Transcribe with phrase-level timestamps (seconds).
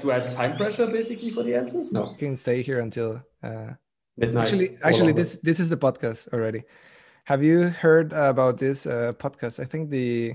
[0.00, 1.90] Do I have time pressure basically for the answers?
[1.90, 2.10] No.
[2.10, 3.74] You can stay here until uh,
[4.16, 4.42] Midnight.
[4.42, 6.62] actually actually this this is the podcast already.
[7.24, 9.60] Have you heard about this uh, podcast?
[9.60, 10.34] I think the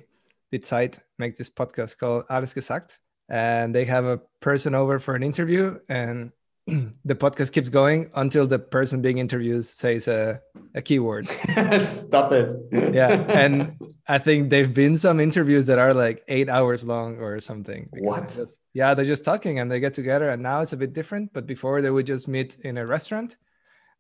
[0.52, 2.98] the Zeit make this podcast called Alles gesagt,
[3.30, 6.32] and they have a person over for an interview, and
[6.68, 10.42] the podcast keeps going until the person being interviewed says a,
[10.74, 11.28] a keyword.
[11.80, 12.56] Stop it.
[12.94, 13.76] yeah, and
[14.08, 17.90] I think they've been some interviews that are like eight hours long or something.
[17.92, 18.40] What?
[18.80, 21.26] Yeah, they're just talking and they get together, and now it's a bit different.
[21.36, 23.38] But before they would just meet in a restaurant.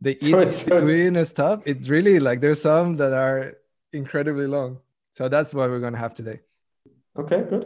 [0.01, 1.57] They So eat it's- so it's- between and stuff.
[1.65, 3.39] It's really like there's some that are
[3.93, 4.71] incredibly long.
[5.17, 6.39] So that's what we're gonna have today.
[7.21, 7.65] okay, good.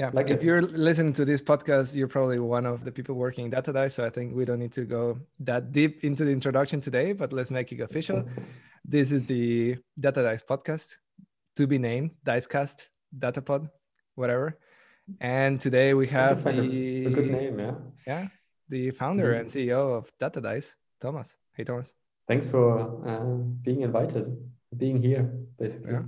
[0.00, 0.10] Yeah.
[0.18, 0.44] Like if it.
[0.46, 3.94] you're listening to this podcast, you're probably one of the people working in Data Dice.
[3.96, 7.28] So I think we don't need to go that deep into the introduction today, but
[7.32, 8.24] let's make it official.
[8.94, 10.88] This is the Data Dice podcast
[11.56, 12.86] to be named Dicecast,
[13.24, 13.68] Datapod,
[14.14, 14.56] whatever.
[15.20, 17.74] And today we have the a good name, yeah.
[18.06, 18.28] yeah,
[18.68, 21.36] the founder and CEO of Data Dice, Thomas.
[21.52, 21.92] Hey Thomas.
[22.28, 24.28] Thanks for uh, being invited,
[24.76, 25.92] being here, basically.
[25.92, 26.02] Yeah.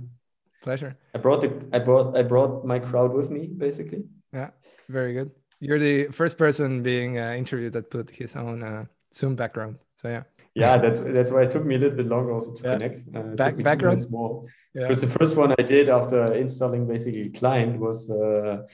[0.61, 0.97] Pleasure.
[1.13, 4.05] I brought the I brought I brought my crowd with me, basically.
[4.31, 4.51] Yeah,
[4.87, 5.31] very good.
[5.59, 9.77] You're the first person being uh, interviewed that put his own uh, Zoom background.
[10.03, 10.23] So yeah.
[10.55, 12.73] Yeah, that's that's why it took me a little bit longer also to Yeah.
[12.73, 13.03] connect.
[13.15, 14.05] Uh, Back- background?
[14.11, 14.43] more.
[14.75, 14.87] Yeah.
[14.87, 18.67] Because the first one I did after installing basically client was uh,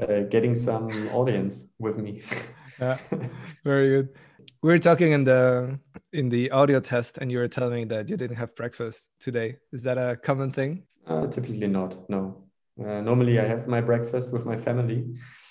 [0.00, 2.22] uh, getting some audience with me.
[2.80, 2.96] Yeah.
[3.64, 4.08] Very good.
[4.62, 5.78] We were talking in the
[6.12, 9.56] in the audio test, and you were telling me that you didn't have breakfast today.
[9.72, 10.84] Is that a common thing?
[11.06, 11.96] Uh, typically not.
[12.08, 12.44] No.
[12.78, 15.04] Uh, normally I have my breakfast with my family,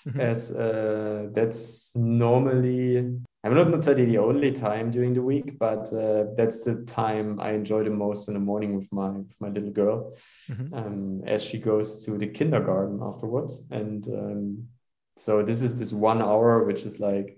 [0.06, 0.20] Mhm.
[0.20, 2.98] as uh, that's normally
[3.44, 7.39] I'm not not say the only time during the week, but uh, that's the time
[7.39, 10.14] I enjoy the most in the morning with my with my little girl,
[10.50, 10.73] Mhm.
[10.73, 14.67] um, as she goes to the kindergarten afterwards, and um,
[15.16, 17.38] so this is this one hour which is like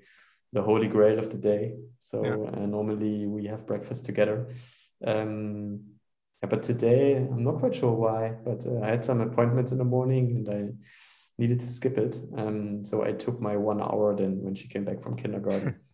[0.54, 1.76] the holy grail of the day.
[2.00, 2.62] So Yeah.
[2.62, 4.48] uh, normally we have breakfast together.
[5.06, 5.91] Um,
[6.42, 9.78] yeah, but today I'm not quite sure why, but uh, I had some appointments in
[9.78, 10.74] the morning and I
[11.38, 12.18] needed to skip it.
[12.38, 15.76] Um, so I took my one hour then when she came back from kindergarten.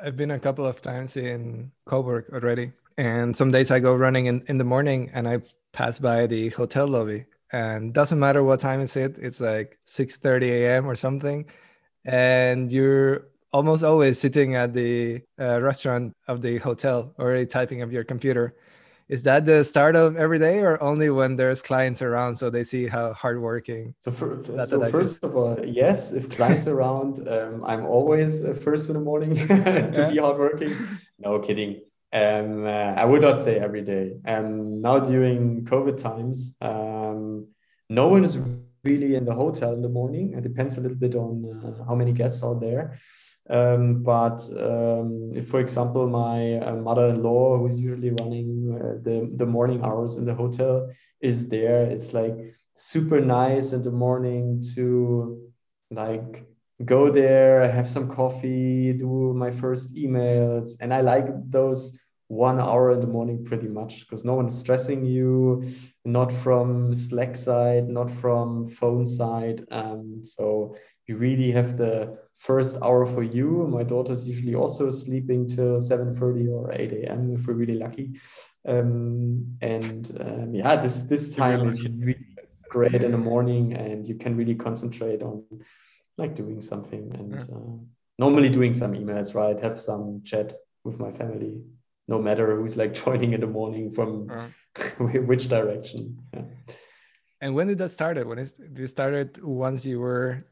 [0.00, 4.26] I've been a couple of times in Coburg already, and some days I go running
[4.26, 5.40] in, in the morning, and I
[5.72, 10.50] pass by the hotel lobby, and doesn't matter what time is it, it's like 6:30
[10.50, 10.86] a.m.
[10.86, 11.46] or something,
[12.04, 17.92] and you're almost always sitting at the uh, restaurant of the hotel, already typing up
[17.92, 18.54] your computer.
[19.08, 22.64] Is that the start of every day, or only when there's clients around, so they
[22.64, 23.94] see how hardworking?
[24.00, 28.88] So, for, so first of all, yes, if clients around, um, I'm always uh, first
[28.88, 29.34] in the morning
[29.96, 30.74] to be hardworking.
[31.18, 31.82] No kidding.
[32.12, 34.14] Um, uh, I would not say every day.
[34.24, 37.48] Um, now during COVID times, um,
[37.90, 38.38] no one is
[38.84, 40.32] really in the hotel in the morning.
[40.32, 42.98] It depends a little bit on uh, how many guests are there.
[43.50, 49.82] Um, but um, for example, my uh, mother-in-law, who's usually running uh, the the morning
[49.84, 50.90] hours in the hotel,
[51.20, 52.34] is there, it's like
[52.74, 55.52] super nice in the morning to
[55.90, 56.46] like
[56.84, 61.92] go there, have some coffee, do my first emails, and I like those
[62.28, 65.62] one hour in the morning pretty much because no one's stressing you,
[66.04, 69.66] not from Slack side, not from phone side.
[69.70, 70.74] Um, so
[71.06, 73.66] you really have the first hour for you.
[73.68, 77.34] My daughter's usually also sleeping till 7:30 or 8 a.m.
[77.34, 78.18] if we're really lucky.
[78.66, 82.26] Um, and um, yeah, this this time is really
[82.70, 85.44] great in the morning, and you can really concentrate on
[86.16, 87.76] like doing something and uh,
[88.18, 89.58] normally doing some emails, right?
[89.60, 90.54] Have some chat
[90.84, 91.60] with my family,
[92.08, 94.48] no matter who's like joining in the morning from Uh,
[95.30, 96.18] which direction.
[96.34, 96.42] Yeah.
[97.40, 98.26] And when did that started?
[98.26, 100.44] When is it started once you were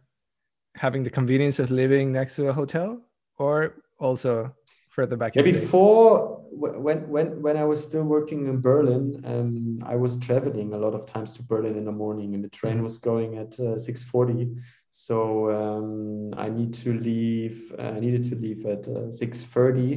[0.76, 3.02] having the convenience of living next to a hotel,
[3.36, 4.54] or also
[4.90, 5.34] further back?
[5.34, 5.62] Yeah, in the days?
[5.62, 10.78] before when when when I was still working in Berlin, um, I was traveling a
[10.78, 12.82] lot of times to Berlin in the morning, and the train Mhm.
[12.88, 14.54] was going at uh, six forty.
[14.88, 15.16] So
[15.50, 17.74] um, I need to leave.
[17.78, 19.92] uh, I needed to leave at uh, six thirty,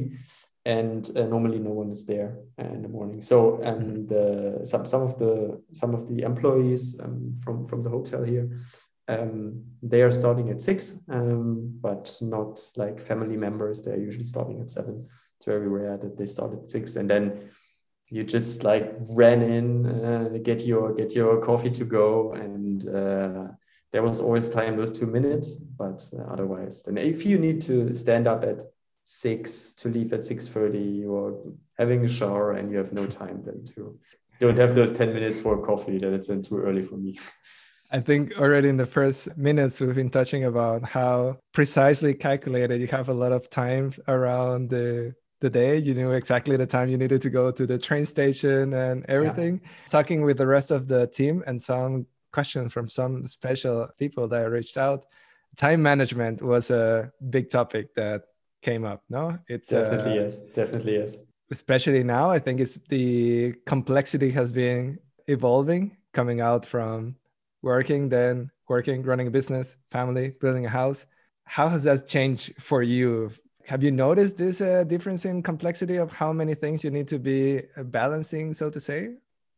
[0.66, 3.20] and uh, normally no one is there uh, in the morning.
[3.20, 7.90] So and the some some of the some of the employees um, from from the
[7.90, 8.46] hotel here.
[9.08, 13.80] Um, they are starting at six, um, but not like family members.
[13.80, 17.50] They're usually starting at seven it's very rare that they start at six and then
[18.10, 23.48] you just like ran in uh, get your get your coffee to go and uh,
[23.92, 27.94] there was always time those two minutes but uh, otherwise then if you need to
[27.94, 28.62] stand up at
[29.08, 31.38] six to leave at 6.30 or
[31.78, 33.96] having a shower and you have no time then to
[34.40, 37.16] don't have those 10 minutes for a coffee that it's then too early for me
[37.92, 42.88] I think already in the first minutes we've been touching about how precisely calculated you
[42.88, 45.76] have a lot of time around the the day.
[45.76, 49.60] You knew exactly the time you needed to go to the train station and everything.
[49.62, 49.68] Yeah.
[49.88, 54.42] Talking with the rest of the team and some questions from some special people that
[54.42, 55.04] I reached out.
[55.56, 58.22] Time management was a big topic that
[58.66, 59.00] came up.
[59.08, 61.18] No, it's definitely uh, yes, definitely yes.
[61.50, 64.98] Especially now, I think it's the complexity has been
[65.28, 67.14] evolving, coming out from
[67.62, 71.06] working, then working, running a business, family, building a house.
[71.44, 73.30] How has that changed for you?
[73.72, 77.18] Have you noticed this uh, difference in complexity of how many things you need to
[77.18, 77.40] be
[77.76, 79.00] uh, balancing, so to say?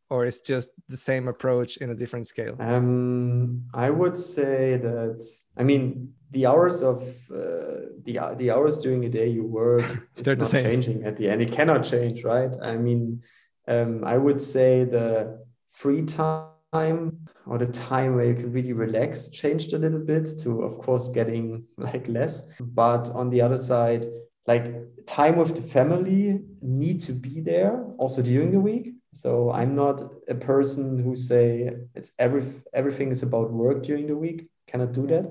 [0.09, 2.55] Or it's just the same approach in a different scale?
[2.59, 5.23] Um, I would say that,
[5.55, 7.01] I mean, the hours of
[7.31, 9.85] uh, the the hours during a day you work
[10.17, 11.41] is not the changing at the end.
[11.41, 12.51] It cannot change, right?
[12.61, 13.23] I mean,
[13.67, 19.29] um, I would say the free time or the time where you can really relax
[19.29, 24.05] changed a little bit to of course getting like less but on the other side
[24.45, 24.73] like
[25.05, 30.01] time with the family need to be there also during the week so i'm not
[30.27, 35.07] a person who say it's every everything is about work during the week cannot do
[35.07, 35.25] that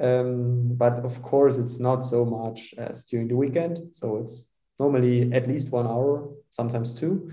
[0.00, 4.46] um, but of course it's not so much as during the weekend so it's
[4.78, 7.30] normally at least one hour sometimes two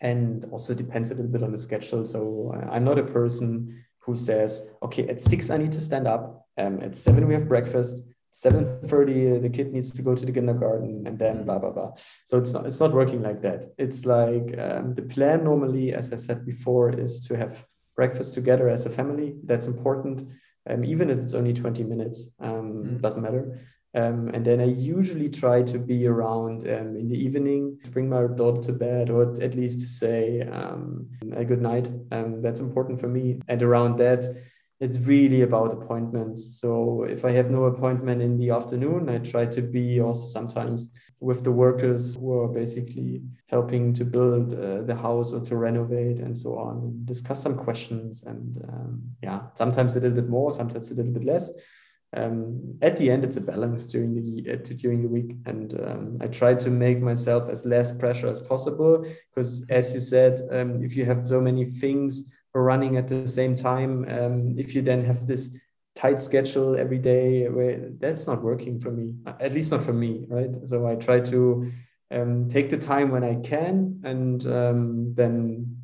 [0.00, 2.06] and also depends a little bit on the schedule.
[2.06, 6.46] So I'm not a person who says, okay, at six I need to stand up.
[6.56, 8.02] Um, at seven we have breakfast.
[8.32, 11.92] 7:30 uh, the kid needs to go to the kindergarten, and then blah blah blah.
[12.26, 13.72] So it's not it's not working like that.
[13.78, 17.66] It's like um, the plan normally, as I said before, is to have
[17.96, 19.34] breakfast together as a family.
[19.44, 20.28] That's important.
[20.68, 23.00] Um, even if it's only 20 minutes, um, mm.
[23.00, 23.58] doesn't matter.
[23.94, 28.08] Um, and then I usually try to be around um, in the evening to bring
[28.08, 31.90] my daughter to bed or at least to say um, a good night.
[32.12, 33.40] Um, that's important for me.
[33.48, 34.22] And around that,
[34.80, 36.58] it's really about appointments.
[36.58, 40.90] So if I have no appointment in the afternoon, I try to be also sometimes
[41.20, 46.20] with the workers who are basically helping to build uh, the house or to renovate
[46.20, 48.22] and so on, and discuss some questions.
[48.22, 51.50] And um, yeah, sometimes a little bit more, sometimes a little bit less
[52.16, 56.18] um, at the end it's a balance during the uh, during the week and um,
[56.20, 60.82] i try to make myself as less pressure as possible because as you said um,
[60.82, 62.24] if you have so many things
[62.54, 65.50] running at the same time um, if you then have this
[65.94, 70.24] tight schedule every day where that's not working for me at least not for me
[70.28, 71.70] right so i try to
[72.12, 75.80] um, take the time when i can and um, then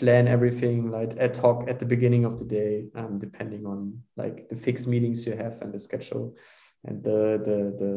[0.00, 4.48] plan everything like ad hoc at the beginning of the day, um, depending on like
[4.48, 6.36] the fixed meetings you have and the schedule
[6.84, 7.92] and the the the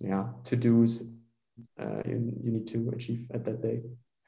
[0.00, 1.02] yeah to dos
[1.80, 3.80] uh, you, you need to achieve at that day.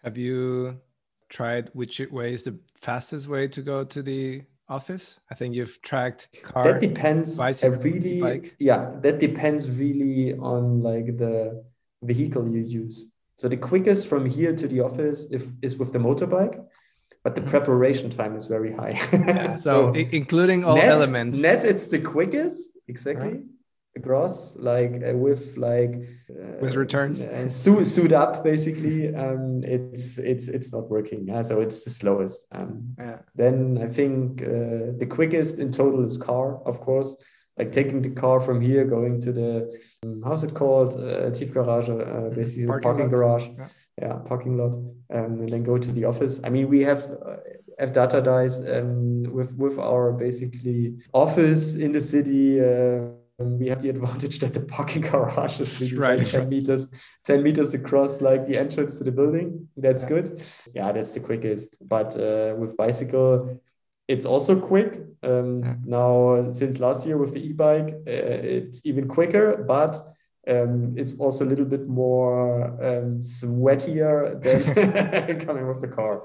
[0.02, 0.80] Have you
[1.28, 5.18] tried which way is the fastest way to go to the office?
[5.30, 6.64] I think you've tracked car.
[6.64, 7.38] That depends.
[7.38, 8.56] Bicycle, really, bike.
[8.58, 11.64] yeah, that depends really on like the
[12.02, 13.06] vehicle you use.
[13.36, 16.64] So the quickest from here to the office if, is with the motorbike
[17.24, 17.50] but the mm-hmm.
[17.50, 18.98] preparation time is very high.
[19.12, 21.42] yeah, so, so including all net, elements.
[21.42, 23.28] Net, it's the quickest, exactly.
[23.28, 23.40] Right.
[24.02, 25.94] Gross, like uh, with like
[26.30, 29.14] uh, with returns, uh, suit, suit up basically.
[29.14, 31.26] Um, it's it's it's not working.
[31.26, 31.42] Yeah?
[31.42, 32.46] So it's the slowest.
[32.52, 33.18] Um, yeah.
[33.34, 37.16] Then I think uh, the quickest in total is car, of course
[37.58, 41.88] like taking the car from here, going to the um, how's it called, uh, Tiefgarage,
[41.88, 42.34] uh, mm-hmm.
[42.34, 43.68] basically parking, parking garage, yeah.
[44.00, 44.14] yeah.
[44.26, 46.40] parking lot, um, and then go to the office.
[46.44, 47.36] I mean, we have uh,
[47.80, 52.60] have data dice um, with with our basically office in the city.
[52.60, 56.18] Uh, we have the advantage that the parking garage is right.
[56.18, 56.88] like 10 meters
[57.24, 60.08] 10 meters across like the entrance to the building that's yeah.
[60.08, 60.42] good
[60.74, 63.60] yeah that's the quickest but uh, with bicycle
[64.08, 65.02] it's also quick.
[65.22, 65.74] Um, yeah.
[65.84, 68.10] Now, since last year with the e-bike, uh,
[68.56, 70.16] it's even quicker, but
[70.48, 76.24] um, it's also a little bit more um, sweatier than coming with the car.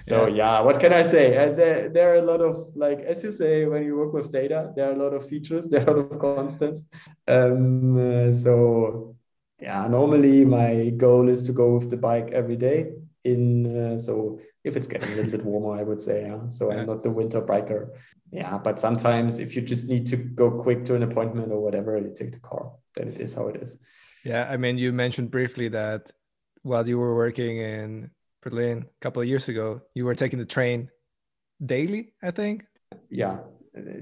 [0.00, 0.34] So yeah.
[0.34, 1.36] yeah, what can I say?
[1.36, 4.32] Uh, there, there are a lot of like as you say when you work with
[4.32, 6.86] data, there are a lot of features, there are a lot of constants.
[7.26, 9.16] Um, uh, so
[9.60, 12.92] yeah, normally my goal is to go with the bike every day
[13.24, 16.46] in uh, so if it's getting a little bit warmer i would say yeah.
[16.48, 16.78] so yeah.
[16.78, 17.88] i'm not the winter biker
[18.30, 21.98] yeah but sometimes if you just need to go quick to an appointment or whatever
[21.98, 23.78] you take the car then it is how it is
[24.24, 26.12] yeah i mean you mentioned briefly that
[26.62, 28.10] while you were working in
[28.42, 30.90] berlin a couple of years ago you were taking the train
[31.64, 32.64] daily i think
[33.10, 33.38] yeah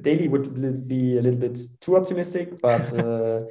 [0.00, 3.44] daily would be a little bit too optimistic but uh,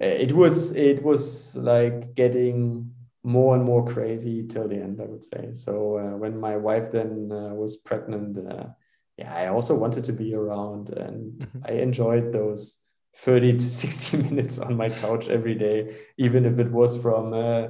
[0.00, 2.90] it was it was like getting
[3.24, 5.52] more and more crazy till the end, I would say.
[5.52, 8.68] So uh, when my wife then uh, was pregnant, uh,
[9.16, 11.62] yeah, I also wanted to be around and Mhm.
[11.68, 12.80] I enjoyed those
[13.18, 17.68] 30 to 60 minutes on my couch every day, even if it was from uh,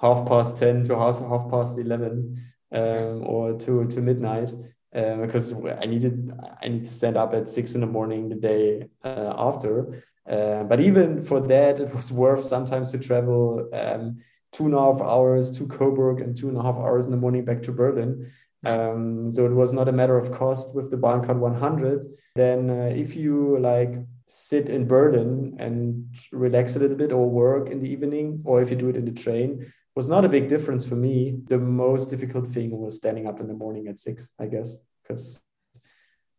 [0.00, 4.52] half past 10 to half, half past 11 um, or to, to midnight.
[4.94, 8.36] Um, because I needed I need to stand up at six in the morning the
[8.36, 10.02] day uh, after.
[10.30, 14.18] Uh, but even for that, it was worth sometimes to travel um,
[14.52, 17.16] two and a half hours to Coburg and two and a half hours in the
[17.16, 18.30] morning back to Berlin.
[18.66, 22.06] Um, so it was not a matter of cost with the Bahncard 100.
[22.34, 23.94] Then uh, if you like
[24.26, 28.70] sit in Berlin and relax a little bit or work in the evening, or if
[28.70, 31.38] you do it in the train, was not a big difference for me.
[31.46, 35.42] The most difficult thing was standing up in the morning at six, I guess, because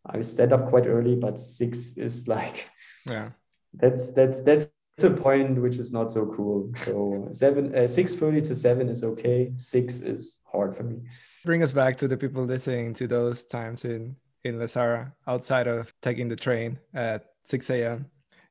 [0.06, 2.70] I stand up quite early, but six is like
[3.10, 3.30] Yeah.
[3.74, 4.68] that's that's that's
[5.04, 6.72] a point which is not so cool.
[6.76, 9.52] So seven uh, six thirty to seven is okay.
[9.56, 11.02] Six is hard for me.
[11.46, 15.94] Bring us back to the people listening to those times in in Lesara outside of
[16.02, 18.06] taking the train at 6 a.m.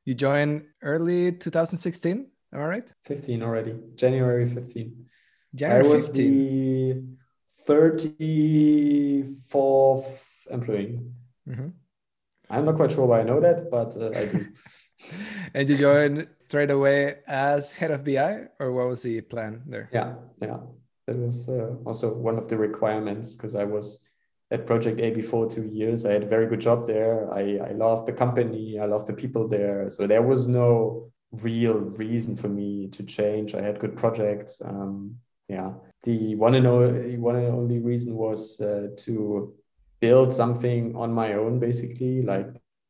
[0.05, 2.27] You joined early 2016.
[2.53, 2.93] Am I right?
[3.05, 3.75] 15 already.
[3.95, 5.05] January 15.
[5.55, 6.27] January I was 15.
[6.27, 7.03] the
[7.67, 10.99] 34th employee.
[11.49, 11.71] Mhm.
[12.49, 14.45] I'm not quite sure why I know that, but uh, I do.
[15.53, 19.89] and you joined straight away as head of BI, or what was the plan there?
[19.93, 20.59] yeah, yeah.
[21.07, 23.99] That was uh, also one of the requirements because I was
[24.51, 26.05] at Project A before two years.
[26.05, 27.33] I had a very good job there.
[27.33, 28.79] I, I loved the company.
[28.79, 29.89] I loved the people there.
[29.89, 33.55] So there was no real reason for me to change.
[33.55, 34.61] I had good projects.
[34.63, 35.17] Um,
[35.49, 35.71] yeah,
[36.03, 39.53] the one and only one and only reason was uh, to
[39.99, 42.47] build something on my own, basically, like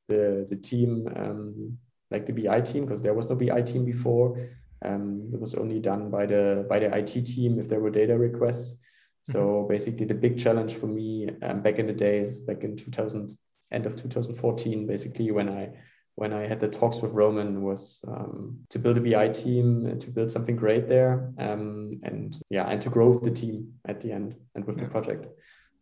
[0.07, 1.77] the the team, um,
[2.11, 4.37] like the BI team, because there was no BI team before.
[4.85, 8.17] Um, it was only done by the by the IT team if there were data
[8.17, 8.77] requests.
[9.23, 13.37] So basically, the big challenge for me um, back in the days, back in 2000,
[13.73, 15.71] end of 2014, basically when I
[16.15, 20.09] when I had the talks with Roman was um, to build a BI team, to
[20.11, 24.35] build something great there, um, and yeah, and to grow the team at the end
[24.55, 24.85] and with Yeah.
[24.85, 25.27] the project.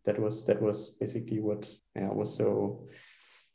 [0.06, 2.88] That was that was basically what yeah, was so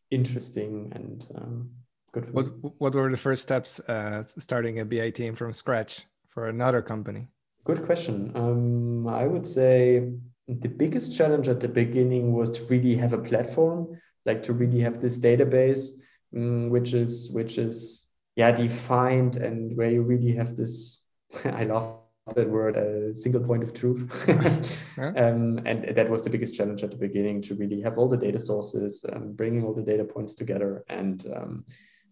[0.10, 1.70] interesting and um,
[2.12, 2.46] good for What.
[2.80, 7.28] What were the first steps uh, starting a BI team from scratch for another company?
[7.64, 8.32] Good question.
[8.36, 10.12] Um, I would say
[10.48, 14.80] the biggest challenge at the beginning was to really have a platform, like to really
[14.82, 15.90] have this database,
[16.36, 21.04] um, which is which is yeah defined and where you really have this.
[21.46, 22.00] I love
[22.36, 24.02] that word, a single point of truth.
[24.98, 25.08] Yeah.
[25.18, 28.18] um, and that was the biggest challenge at the beginning to really have all the
[28.18, 31.66] data sources, um, bringing all the data points together, and um,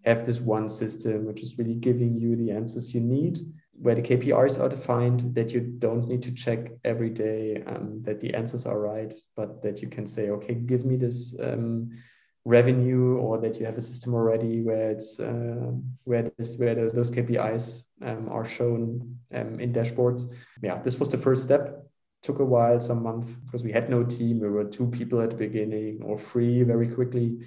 [0.06, 3.38] have this one system which is really giving you the answers you need
[3.82, 8.20] where the KPIs are defined, that you don't need to check every day um, that
[8.20, 11.90] the answers are right, but that you can say, okay, give me this um,
[12.44, 15.72] revenue, or that you have a system already where it's uh,
[16.04, 20.34] where this where the, those KPIs um, are shown um, in dashboards.
[20.62, 21.86] Yeah, this was the first step.
[22.22, 24.42] Took a while, some month, because we had no team.
[24.42, 27.40] We were two people at the beginning, or three very quickly,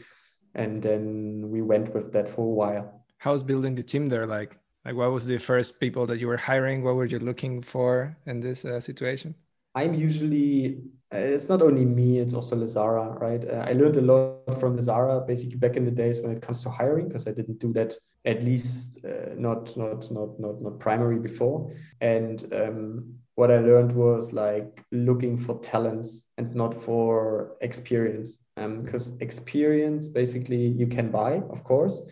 [0.55, 3.05] and then we went with that for a while.
[3.19, 4.59] How's building the team there like?
[4.85, 6.83] Like, what was the first people that you were hiring?
[6.83, 9.35] What were you looking for in this uh, situation?
[9.75, 10.83] I'm usually
[11.13, 13.45] uh, it's not only me, it's also Lesara, right?
[13.49, 16.63] Uh, I learned a lot from Lesara basically back in the days when it comes
[16.63, 17.95] to hiring because I didn't do that
[18.25, 21.71] at least uh, not not not not not primary before.
[22.01, 28.39] And um, what I learned was like looking for talents and not for experience.
[28.57, 32.03] Because experience basically you can buy, of course.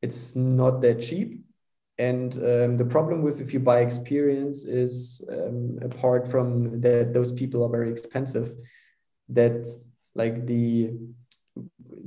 [0.00, 1.40] It's not that cheap,
[1.98, 7.30] and um, the problem with if you buy experience is um, apart from that those
[7.30, 8.54] people are very expensive
[9.28, 9.66] that
[10.14, 10.90] like the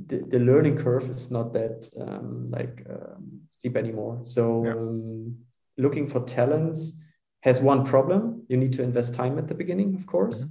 [0.08, 4.20] the, the learning curve is not that um, like um, steep anymore.
[4.24, 4.72] So Yeah.
[4.72, 5.36] um,
[5.78, 6.92] looking for talents
[7.42, 8.42] has one problem.
[8.48, 10.46] You need to invest time at the beginning of course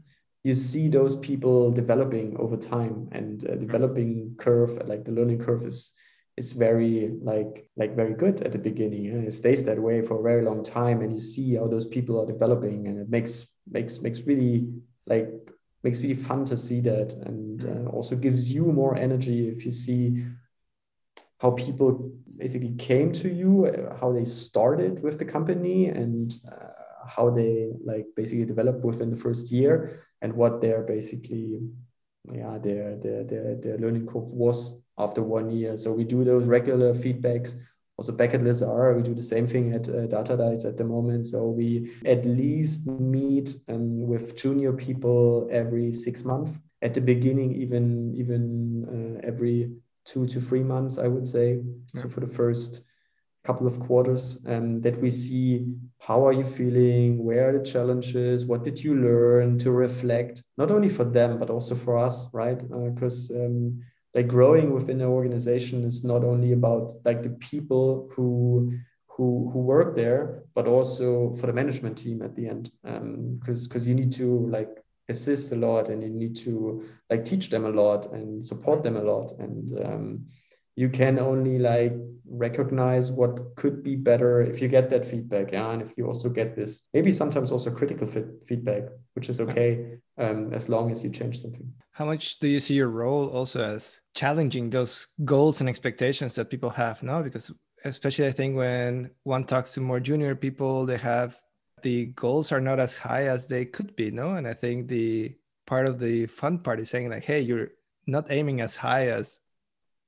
[0.46, 5.64] you see those people developing over time and uh, developing curve like the learning curve
[5.64, 5.94] is
[6.38, 10.20] is very like like very good at the beginning and it stays that way for
[10.20, 13.48] a very long time and you see how those people are developing and it makes
[13.72, 14.68] makes makes really
[15.08, 15.30] like
[15.82, 19.72] makes really fun to see that and uh, also gives you more energy if you
[19.72, 20.24] see
[21.40, 26.75] how people basically came to you uh, how they started with the company and uh,
[27.08, 31.60] how they like basically develop within the first year and what their basically
[32.32, 36.46] yeah their their their, their learning curve was after one year so we do those
[36.46, 37.56] regular feedbacks
[37.98, 40.84] also back at Lesara, we do the same thing at uh, Data Dice at the
[40.84, 41.28] moment.
[41.28, 46.52] So we at least meet um, with junior people every six months.
[46.82, 49.72] At the beginning, even even uh, every
[50.04, 51.62] two to three months, I would say.
[51.94, 52.02] Yeah.
[52.02, 52.82] So for the first
[53.46, 55.66] couple of quarters, um, that we see
[56.00, 60.72] how are you feeling, where are the challenges, what did you learn to reflect, not
[60.72, 62.60] only for them but also for us, right?
[62.94, 63.82] Because uh, um,
[64.16, 68.74] like growing within an organization is not only about like the people who
[69.08, 73.68] who who work there but also for the management team at the end because um,
[73.68, 74.70] because you need to like
[75.10, 78.98] assist a lot and you need to like teach them a lot and support them
[78.98, 80.26] a lot and um,
[80.76, 81.94] you can only like
[82.28, 86.28] recognize what could be better if you get that feedback yeah and if you also
[86.28, 88.08] get this maybe sometimes also critical
[88.46, 91.72] feedback which is okay um, as long as you change something.
[91.92, 96.50] How much do you see your role also as challenging those goals and expectations that
[96.50, 97.52] people have now because
[97.84, 101.40] especially i think when one talks to more junior people they have
[101.84, 104.34] the goals are not as high as they could be no?
[104.36, 105.36] And i think the
[105.68, 107.70] part of the fun part is saying like hey you're
[108.08, 109.40] not aiming as high as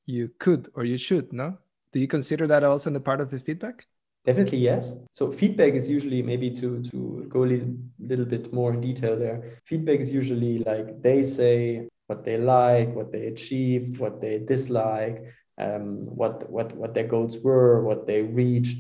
[0.07, 1.57] you could or you should no?
[1.91, 3.85] Do you consider that also in the part of the feedback?
[4.25, 4.97] Definitely yes.
[5.11, 9.15] So feedback is usually maybe to to go a little, little bit more in detail
[9.17, 9.43] there.
[9.65, 15.23] Feedback is usually like they say what they like what they achieved what they dislike
[15.57, 18.79] um, what what what their goals were what they reached.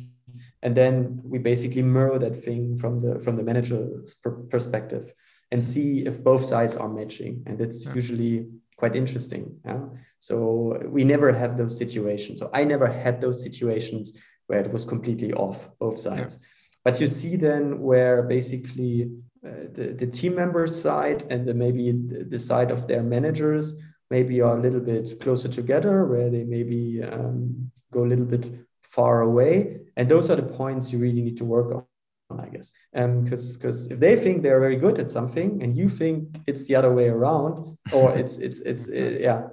[0.61, 4.15] And then we basically mirror that thing from the from the manager's
[4.49, 5.13] perspective
[5.51, 7.43] and see if both sides are matching.
[7.45, 7.93] And it's yeah.
[7.93, 9.81] usually quite interesting yeah?
[10.19, 14.13] so we never have those situations so i never had those situations
[14.47, 16.47] where it was completely off both sides yeah.
[16.85, 19.11] but you see then where basically
[19.45, 23.75] uh, the, the team members side and the, maybe the, the, side of their managers
[24.09, 28.51] maybe are a little bit closer together where they maybe um, go a little bit
[28.81, 31.86] far away and those are the points you really need to work on
[32.29, 32.73] I guess.
[32.93, 36.67] Because um, because if they think they're very good at something and you think it's
[36.67, 39.47] the other way around, or it's it's it's uh, yeah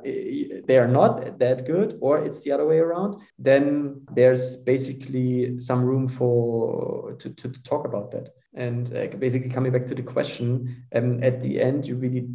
[0.66, 5.84] they are not that good, or it's the other way around, then there's basically some
[5.84, 8.30] room for to to, to talk about that.
[8.54, 12.28] And uh, basically coming back to the question, um, at the end you really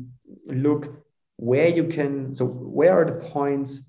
[0.46, 1.04] look
[1.36, 2.34] where you can.
[2.34, 3.84] So where are the points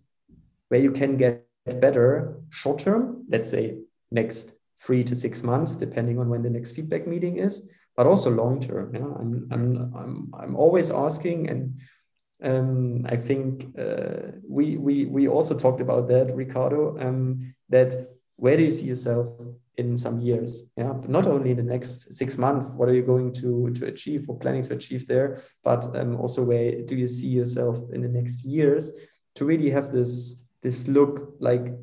[0.68, 1.46] where you can get
[1.80, 3.22] better short term?
[3.28, 3.78] Let's say
[4.10, 7.62] next three to six months, depending on when the next feedback meeting is,
[7.96, 8.94] but also long term.
[8.94, 9.00] Yeah?
[9.00, 11.80] I'm, I'm, I'm, I'm always asking, and
[12.42, 17.94] um, I think uh, we, we, we also talked about that, Ricardo, um, that
[18.36, 19.28] where do you see yourself
[19.76, 20.64] in some years?
[20.76, 23.86] Yeah, but not only in the next six months, what are you going to, to
[23.86, 28.00] achieve or planning to achieve there, but um, also where do you see yourself in
[28.00, 28.92] the next years
[29.34, 31.74] to really have this, this look like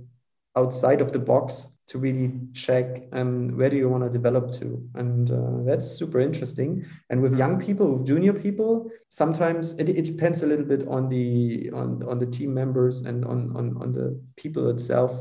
[0.56, 4.86] outside of the box to really check um, where do you want to develop to?
[4.96, 6.86] And uh, that's super interesting.
[7.10, 11.10] And with young people with junior people sometimes it, it depends a little bit on
[11.10, 15.12] the on, on the team members and on, on, on the people itself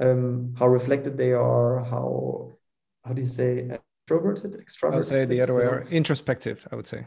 [0.00, 2.52] um, how reflected they are how
[3.04, 6.76] how do you say extroverted extroverted i would say the other way around introspective i
[6.76, 7.06] would say.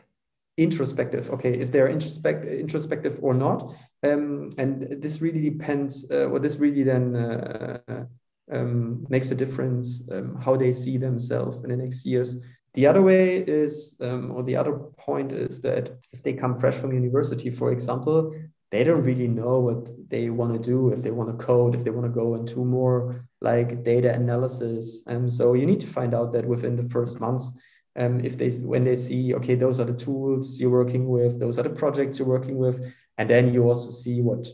[0.55, 6.37] Introspective okay if they're introspect introspective or not um, and this really depends uh, or
[6.37, 8.05] this really then uh,
[8.51, 12.37] um, makes a difference um, how they see themselves in the next years.
[12.73, 16.75] The other way is, um, or the other point is that if they come fresh
[16.75, 18.33] from university, for example,
[18.71, 21.83] they don't really know what they want to do, if they want to code, if
[21.83, 25.03] they want to go into more like data analysis.
[25.05, 27.51] And so you need to find out that within the first months.
[27.95, 31.59] Um, if they when they see okay those are the tools you're working with those
[31.59, 34.47] are the projects you're working with and then you also see what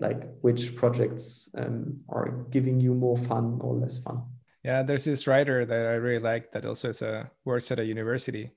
[0.00, 4.22] like which projects um, are giving you more fun or less fun.
[4.64, 7.84] Yeah, there's this writer that I really like that also is a works at a
[7.84, 8.50] university,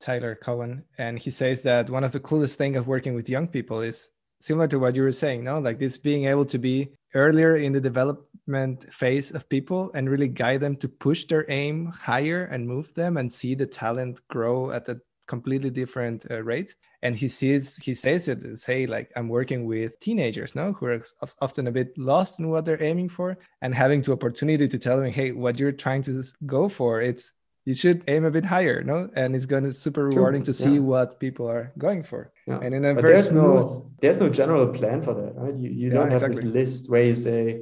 [0.00, 3.48] Tyler Cowen, and he says that one of the coolest things of working with young
[3.48, 6.90] people is similar to what you were saying, no, like this being able to be
[7.14, 11.86] earlier in the development phase of people and really guide them to push their aim
[11.86, 16.74] higher and move them and see the talent grow at a completely different uh, rate
[17.04, 21.02] and he sees he says it say like i'm working with teenagers no who are
[21.40, 24.96] often a bit lost in what they're aiming for and having the opportunity to tell
[24.96, 27.32] them hey what you're trying to go for it's
[27.66, 30.74] you should aim a bit higher no and it's going to super rewarding to see
[30.74, 30.80] yeah.
[30.80, 32.58] what people are going for yeah.
[32.62, 33.64] and in a but there's smooth...
[33.64, 36.42] no there's no general plan for that right you, you don't have exactly.
[36.42, 37.60] this list where you say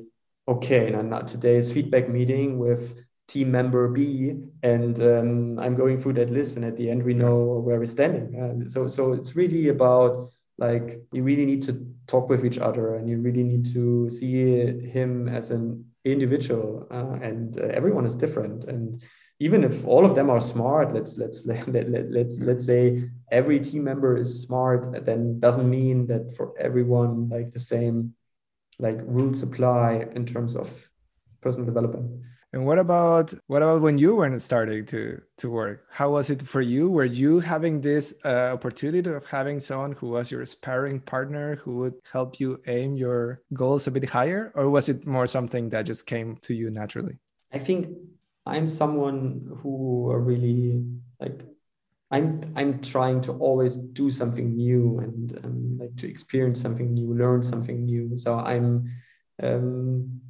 [0.48, 6.30] okay now today's feedback meeting with team member B, and um, I'm going through that
[6.30, 8.26] list, and at the end we know where we're standing.
[8.40, 12.96] Uh, so so it's really about like you really need to talk with each other,
[12.96, 14.42] and you really need to see
[14.88, 18.64] him as an individual uh, and uh, everyone is different.
[18.64, 19.04] And
[19.42, 23.10] even if all of them are smart let's let's let, let, let, let's let's say
[23.30, 28.14] every team member is smart then doesn't mean that for everyone like the same
[28.78, 30.68] like rules apply in terms of
[31.40, 35.86] personal development and what about what about when you were starting to to work?
[35.90, 36.90] How was it for you?
[36.90, 41.76] Were you having this uh, opportunity of having someone who was your sparring partner who
[41.78, 45.86] would help you aim your goals a bit higher, or was it more something that
[45.86, 47.18] just came to you naturally?
[47.52, 47.88] I think
[48.44, 50.84] I'm someone who really
[51.20, 51.40] like
[52.10, 57.14] I'm I'm trying to always do something new and um, like to experience something new,
[57.14, 58.18] learn something new.
[58.18, 58.92] So I'm
[59.42, 60.20] um,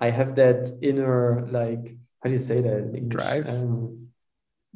[0.00, 3.22] I have that inner like how do you say that in English?
[3.22, 3.48] drive.
[3.48, 4.08] Um,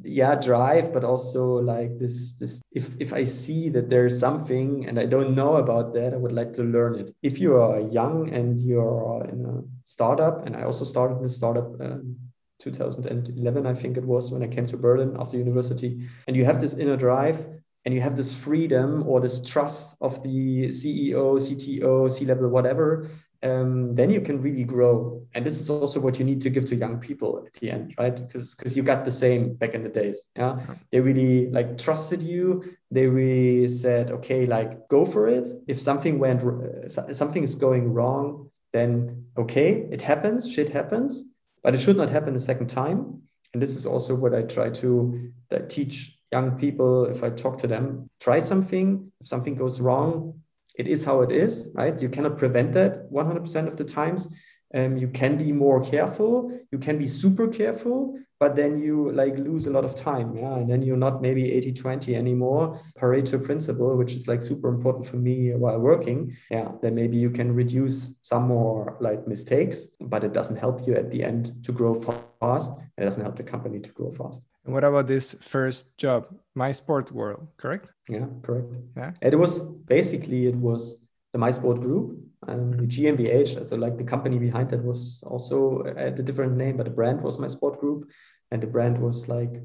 [0.02, 4.98] yeah, drive, but also like this this if if I see that there's something and
[4.98, 7.10] I don't know about that, I would like to learn it.
[7.22, 11.28] If you are young and you're in a startup, and I also started in a
[11.28, 11.80] startup.
[11.80, 12.16] Um,
[12.60, 16.60] 2011, I think it was when I came to Berlin after university, and you have
[16.60, 17.48] this inner drive
[17.84, 23.06] and you have this freedom or this trust of the CEO, CTO, C level, whatever,
[23.42, 25.26] um, then you can really grow.
[25.34, 27.94] And this is also what you need to give to young people at the end,
[27.98, 28.14] right?
[28.14, 30.28] Because because you got the same back in the days.
[30.36, 32.76] Yeah, they really like trusted you.
[32.90, 35.48] They really said, okay, like go for it.
[35.66, 40.50] If something went, uh, something is going wrong, then okay, it happens.
[40.50, 41.24] Shit happens,
[41.62, 43.22] but it should not happen a second time.
[43.52, 45.32] And this is also what I try to
[45.68, 48.08] teach young people if I talk to them.
[48.20, 49.10] Try something.
[49.20, 50.40] If something goes wrong,
[50.80, 52.00] it is how it is, right?
[52.00, 54.28] You cannot prevent that 100% of the times.
[54.72, 56.32] Um, you can be more careful.
[56.72, 60.36] You can be super careful, but then you like lose a lot of time.
[60.36, 60.54] Yeah.
[60.54, 62.78] And then you're not maybe 80 20 anymore.
[62.98, 66.36] Pareto principle, which is like super important for me while working.
[66.50, 66.68] Yeah.
[66.82, 71.10] Then maybe you can reduce some more like mistakes, but it doesn't help you at
[71.10, 71.94] the end to grow
[72.40, 72.72] fast.
[72.96, 74.46] It doesn't help the company to grow fast.
[74.64, 77.88] And what about this first job, My Sport World, correct?
[78.08, 78.74] Yeah, correct.
[78.96, 79.12] Yeah.
[79.22, 81.00] it was basically it was
[81.32, 83.64] the My Sport group and the GmbH.
[83.64, 87.22] So like the company behind that was also at a different name, but the brand
[87.22, 88.10] was My Sport Group,
[88.50, 89.62] and the brand was like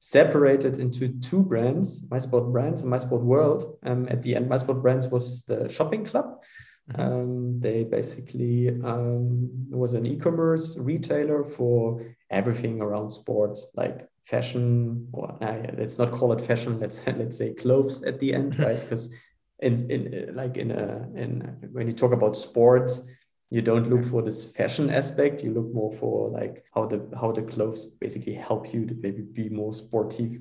[0.00, 3.78] separated into two brands, My Sport Brands and My Sport World.
[3.82, 6.42] Um, at the end, My Sport Brands was the shopping club.
[6.90, 7.00] Mm-hmm.
[7.00, 15.36] Um, they basically um, was an e-commerce retailer for everything around sports, like fashion, or
[15.42, 16.78] uh, let's not call it fashion.
[16.78, 18.80] Let's let's say clothes at the end, right?
[18.84, 19.14] Because
[19.60, 21.40] in, in like in a in
[21.72, 23.02] when you talk about sports,
[23.50, 25.42] you don't look for this fashion aspect.
[25.44, 29.22] You look more for like how the how the clothes basically help you to maybe
[29.22, 30.38] be more sportive.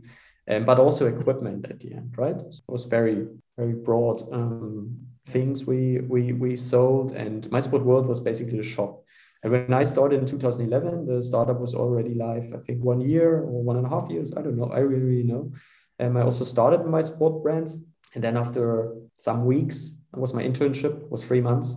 [0.48, 2.40] Um, but also equipment at the end, right?
[2.40, 3.26] So it was very,
[3.58, 4.96] very broad um,
[5.26, 9.05] things we we we sold, and my sport world was basically a shop.
[9.46, 12.52] And when I started in 2011, the startup was already live.
[12.52, 14.34] I think one year or one and a half years.
[14.36, 14.72] I don't know.
[14.72, 15.54] I really, really know.
[16.00, 17.78] And I also started my sport brands,
[18.16, 21.08] and then after some weeks, it was my internship.
[21.12, 21.76] was three months,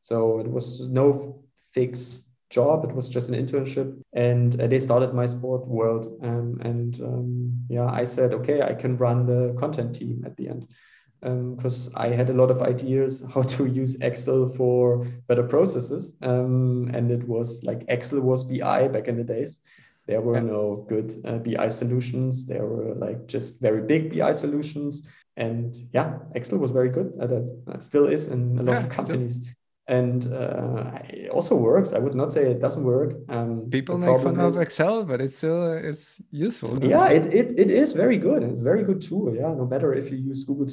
[0.00, 2.86] so it was no fixed job.
[2.88, 6.06] It was just an internship, and uh, they started my sport world.
[6.22, 10.48] Um, and um, yeah, I said, okay, I can run the content team at the
[10.48, 10.72] end
[11.20, 16.12] because um, I had a lot of ideas how to use Excel for better processes.
[16.22, 19.60] Um, and it was like Excel was BI back in the days.
[20.06, 20.42] There were yeah.
[20.54, 22.46] no good uh, BI solutions.
[22.46, 25.08] There were like just very big BI solutions.
[25.36, 27.12] And yeah, Excel was very good.
[27.20, 29.54] Uh, that still is in a lot yeah, of companies
[29.90, 31.92] and uh, it also works.
[31.92, 33.12] I would not say it doesn't work.
[33.28, 36.78] Um, People make fun is, of Excel, but it's still it's useful.
[36.82, 38.44] Yeah, it, it, it is very good.
[38.44, 39.34] It's a very good tool.
[39.34, 40.68] Yeah, no matter if you use Google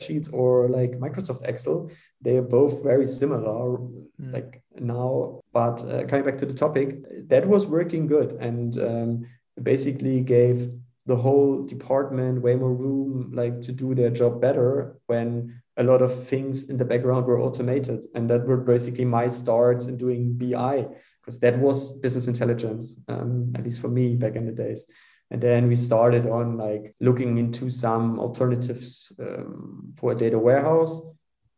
[0.00, 3.78] Spreadsheets or like Microsoft Excel, they are both very similar.
[4.20, 4.32] Mm.
[4.32, 9.26] Like now, but uh, coming back to the topic, that was working good and um,
[9.62, 10.68] basically gave
[11.06, 16.00] the whole department way more room like to do their job better when a lot
[16.00, 20.32] of things in the background were automated and that were basically my starts in doing
[20.38, 20.86] bi
[21.20, 24.84] because that was business intelligence um, at least for me back in the days
[25.30, 31.00] and then we started on like looking into some alternatives um, for a data warehouse.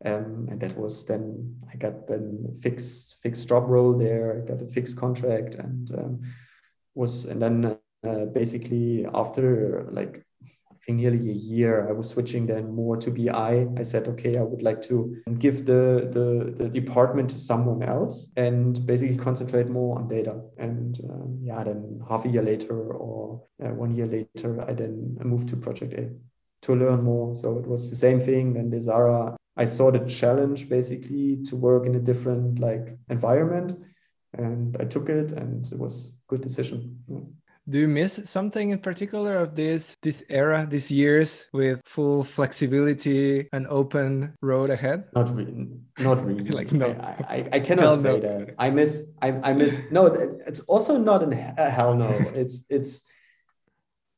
[0.04, 4.42] Um, and that was then i got then fixed fixed job role there.
[4.42, 6.20] I got a fixed contract and um,
[6.94, 10.22] was and then uh, basically after like
[10.86, 13.66] think nearly a year, I was switching then more to BI.
[13.76, 18.30] I said, okay, I would like to give the, the, the department to someone else
[18.36, 20.40] and basically concentrate more on data.
[20.58, 25.18] And um, yeah, then half a year later or uh, one year later, I then
[25.24, 26.10] moved to Project A
[26.62, 27.34] to learn more.
[27.34, 28.54] So it was the same thing.
[28.54, 33.84] Then Lesara, I saw the challenge basically to work in a different like environment
[34.38, 36.98] and I took it, and it was good decision.
[37.68, 43.48] Do you miss something in particular of this this era, these years with full flexibility
[43.52, 45.06] and open road ahead?
[45.16, 45.66] Not really.
[45.98, 46.44] Not really.
[46.60, 48.20] like no, I, I, I cannot hell say no.
[48.20, 48.54] that.
[48.58, 49.04] I miss.
[49.20, 49.82] I, I miss.
[49.90, 52.10] No, it's also not in a hell no.
[52.34, 53.02] It's it's.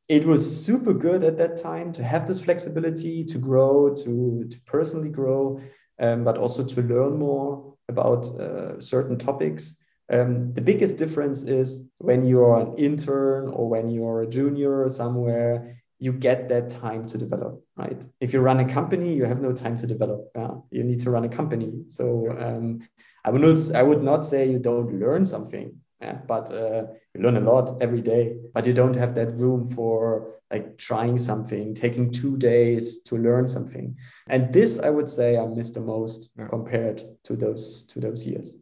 [0.08, 4.60] It was super good at that time to have this flexibility to grow, to to
[4.66, 5.58] personally grow,
[5.98, 9.77] um, but also to learn more about uh, certain topics.
[10.10, 15.82] Um, the biggest difference is when you're an intern or when you're a junior somewhere,
[15.98, 18.06] you get that time to develop, right?
[18.20, 20.30] If you run a company, you have no time to develop.
[20.34, 20.52] Yeah?
[20.70, 21.72] You need to run a company.
[21.88, 22.80] So um,
[23.24, 26.18] I would not, I would not say you don't learn something, yeah?
[26.26, 28.36] but uh, you learn a lot every day.
[28.54, 33.48] But you don't have that room for like trying something, taking two days to learn
[33.48, 33.96] something.
[34.28, 36.46] And this, I would say, I miss the most yeah.
[36.46, 38.54] compared to those to those years.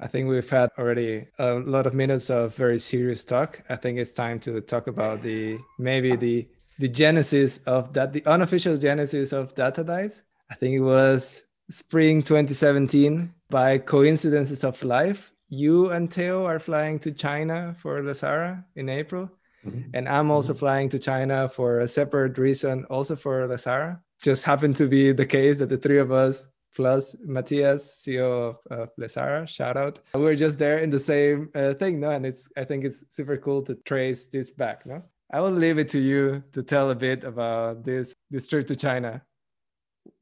[0.00, 3.60] I think we've had already a lot of minutes of very serious talk.
[3.68, 8.24] I think it's time to talk about the maybe the the genesis of that, the
[8.26, 10.22] unofficial genesis of Data Dice.
[10.50, 13.34] I think it was spring 2017.
[13.50, 19.30] By coincidences of life, you and Theo are flying to China for Lesara in April.
[19.66, 19.90] Mm-hmm.
[19.94, 20.60] And I'm also mm-hmm.
[20.60, 24.00] flying to China for a separate reason, also for Lesara.
[24.22, 26.46] Just happened to be the case that the three of us
[26.78, 29.48] plus Matthias, CEO of, of Lesara.
[29.48, 29.98] Shout out.
[30.14, 32.10] We're just there in the same uh, thing, no?
[32.10, 35.02] And it's I think it's super cool to trace this back, no?
[35.32, 38.76] I will leave it to you to tell a bit about this this trip to
[38.76, 39.22] China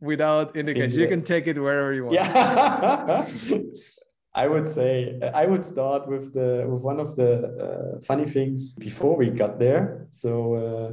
[0.00, 0.98] without indication.
[0.98, 2.14] You can take it wherever you want.
[2.14, 3.26] Yeah.
[4.44, 7.32] I would say I would start with the with one of the
[7.66, 10.06] uh, funny things before we got there.
[10.10, 10.30] So
[10.64, 10.90] uh,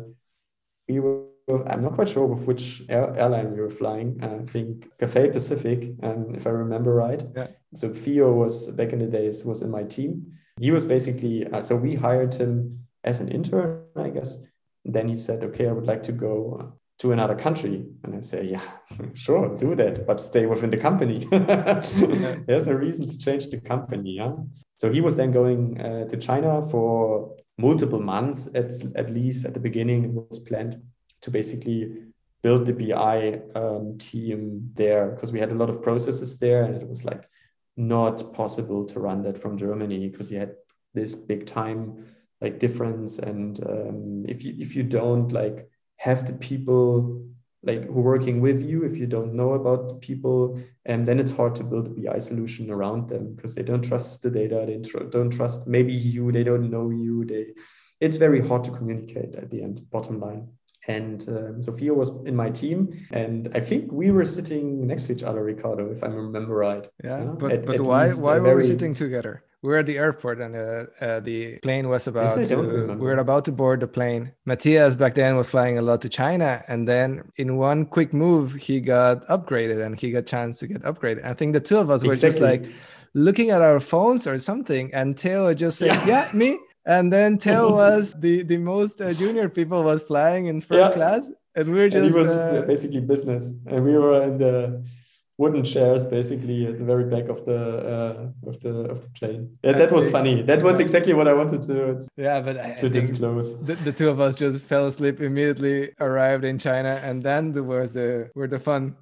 [0.89, 4.19] we were I'm not quite sure with which air, airline you were flying.
[4.23, 7.21] Uh, I think Cathay Pacific, um, if I remember right.
[7.35, 7.47] Yeah.
[7.75, 10.33] So Theo was back in the days was in my team.
[10.59, 14.37] He was basically uh, so we hired him as an intern, I guess.
[14.85, 18.21] And then he said, "Okay, I would like to go to another country," and I
[18.21, 18.63] say, "Yeah,
[19.13, 21.25] sure, do that, but stay within the company.
[22.47, 24.33] There's no reason to change the company." Yeah.
[24.77, 29.53] So he was then going uh, to China for multiple months at at least at
[29.53, 30.05] the beginning.
[30.05, 30.81] It was planned
[31.23, 32.03] to basically
[32.43, 36.75] build the BI um, team there because we had a lot of processes there and
[36.75, 37.27] it was like
[37.77, 40.55] not possible to run that from Germany because you had
[40.93, 42.05] this big time
[42.41, 47.25] like difference and um, if you if you don't like have the people
[47.63, 51.19] like who are working with you if you don't know about the people and then
[51.19, 54.65] it's hard to build a bi solution around them because they don't trust the data
[54.67, 54.77] they
[55.09, 57.45] don't trust maybe you they don't know you they
[58.01, 60.45] it's very hard to communicate at the end bottom line
[60.87, 65.07] and um, So Theo was in my team, and I think we were sitting next
[65.07, 66.87] to each other, Ricardo, if I remember right.
[67.03, 67.33] Yeah, you know?
[67.33, 68.57] but, at, but at why why were very...
[68.57, 69.43] we sitting together?
[69.61, 72.55] We were at the airport, and uh, uh, the plane was about to.
[72.57, 74.33] We were about to board the plane.
[74.45, 78.55] Matthias back then was flying a lot to China, and then in one quick move,
[78.55, 81.23] he got upgraded, and he got chance to get upgraded.
[81.23, 82.39] I think the two of us were exactly.
[82.39, 82.75] just like
[83.13, 87.37] looking at our phones or something, and Theo just said, "Yeah, yeah me." and then
[87.43, 90.95] Theo was the the most uh, junior people was flying in first yeah.
[90.95, 92.05] class, and we were just.
[92.05, 94.83] And he was uh, basically business, and we were in the
[95.37, 97.61] wooden chairs, basically at the very back of the
[97.95, 99.57] uh, of the of the plane.
[99.63, 100.41] Yeah, that was funny.
[100.41, 101.99] That was exactly what I wanted to.
[101.99, 103.59] to yeah, but I, to I disclose.
[103.59, 105.91] The, the, two of us just fell asleep immediately.
[105.99, 108.95] Arrived in China, and then there was the where the fun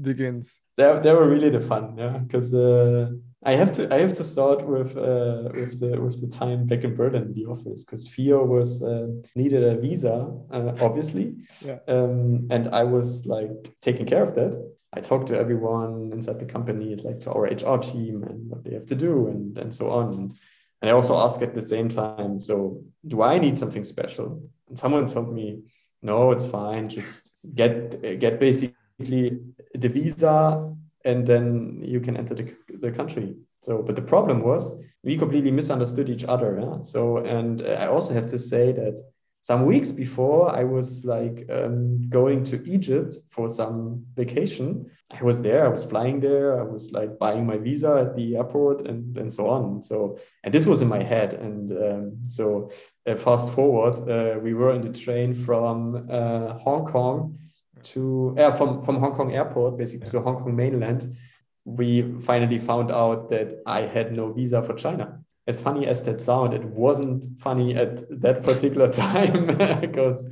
[0.00, 0.58] begins.
[0.76, 2.54] They, they were really the fun, yeah, because.
[2.54, 3.10] Uh,
[3.44, 6.82] I have to I have to start with uh, with the with the time back
[6.82, 11.78] in Berlin in the office because Theo was uh, needed a visa uh, obviously, yeah.
[11.86, 14.52] um, and I was like taking care of that.
[14.92, 18.74] I talked to everyone inside the company, like to our HR team and what they
[18.74, 20.14] have to do and and so on.
[20.14, 20.34] And,
[20.82, 24.42] and I also asked at the same time, so do I need something special?
[24.68, 25.62] And someone told me,
[26.02, 26.88] no, it's fine.
[26.88, 29.38] Just get get basically
[29.74, 33.34] the visa and then you can enter the, the country.
[33.60, 36.58] So, but the problem was we completely misunderstood each other.
[36.60, 36.82] Yeah?
[36.82, 39.00] So, and I also have to say that
[39.42, 44.90] some weeks before I was like um, going to Egypt for some vacation.
[45.10, 48.36] I was there, I was flying there, I was like buying my visa at the
[48.36, 49.82] airport and, and so on.
[49.82, 51.34] So, and this was in my head.
[51.34, 52.70] And um, so,
[53.06, 57.38] uh, fast forward, uh, we were in the train from uh, Hong Kong
[57.84, 60.12] to uh, from from Hong Kong airport, basically yeah.
[60.12, 61.16] to Hong Kong mainland,
[61.64, 65.20] we finally found out that I had no visa for China.
[65.46, 69.46] As funny as that sound, it wasn't funny at that particular time
[69.80, 70.30] because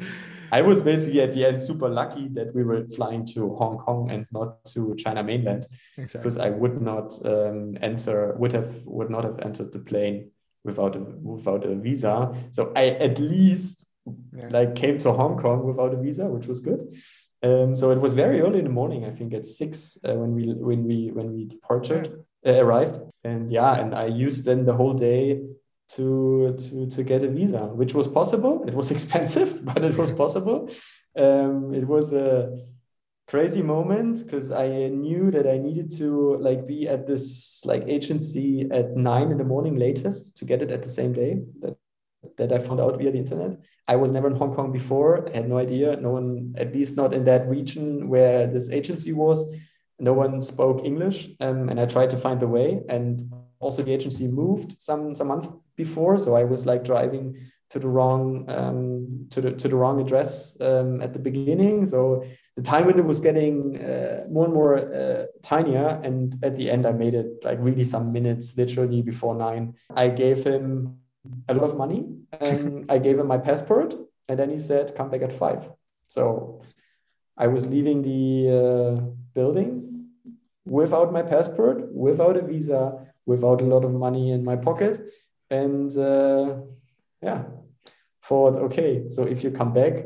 [0.52, 4.10] I was basically at the end super lucky that we were flying to Hong Kong
[4.10, 6.18] and not to China mainland Exactly.
[6.18, 10.30] because I would not um, enter would have would not have entered the plane
[10.64, 12.32] without a without a visa.
[12.52, 13.86] So I at least
[14.36, 14.48] Yeah.
[14.50, 16.80] like came to Hong Kong without a visa, which was good.
[17.42, 19.04] Um, so it was very early in the morning.
[19.04, 23.50] I think at six uh, when we when we when we departed uh, arrived, and
[23.50, 25.42] yeah, and I used then the whole day
[25.94, 28.64] to to to get a visa, which was possible.
[28.66, 30.68] It was expensive, but it was possible.
[31.16, 32.56] Um, it was a
[33.28, 38.68] crazy moment because I knew that I needed to like be at this like agency
[38.70, 41.42] at nine in the morning latest to get it at the same day.
[41.60, 41.76] That
[42.36, 43.58] that I found out via the internet.
[43.88, 45.28] I was never in Hong Kong before.
[45.28, 45.96] I had no idea.
[45.96, 49.48] No one, at least not in that region where this agency was.
[49.98, 52.82] No one spoke English, um, and I tried to find the way.
[52.88, 57.36] And also, the agency moved some some month before, so I was like driving
[57.70, 61.86] to the wrong um, to the to the wrong address um, at the beginning.
[61.86, 62.24] So
[62.56, 66.86] the time window was getting uh, more and more uh, tinier, and at the end,
[66.86, 69.74] I made it like really some minutes, literally before nine.
[69.94, 70.98] I gave him
[71.48, 72.06] a lot of money.
[72.40, 73.94] Um, I gave him my passport,
[74.28, 75.68] and then he said, "Come back at five.
[76.08, 76.62] So
[77.36, 78.24] I was leaving the
[78.60, 79.00] uh,
[79.34, 80.08] building
[80.64, 85.00] without my passport, without a visa, without a lot of money in my pocket,
[85.50, 86.56] and uh,
[87.22, 87.44] yeah,
[88.22, 90.04] thought, okay, so if you come back,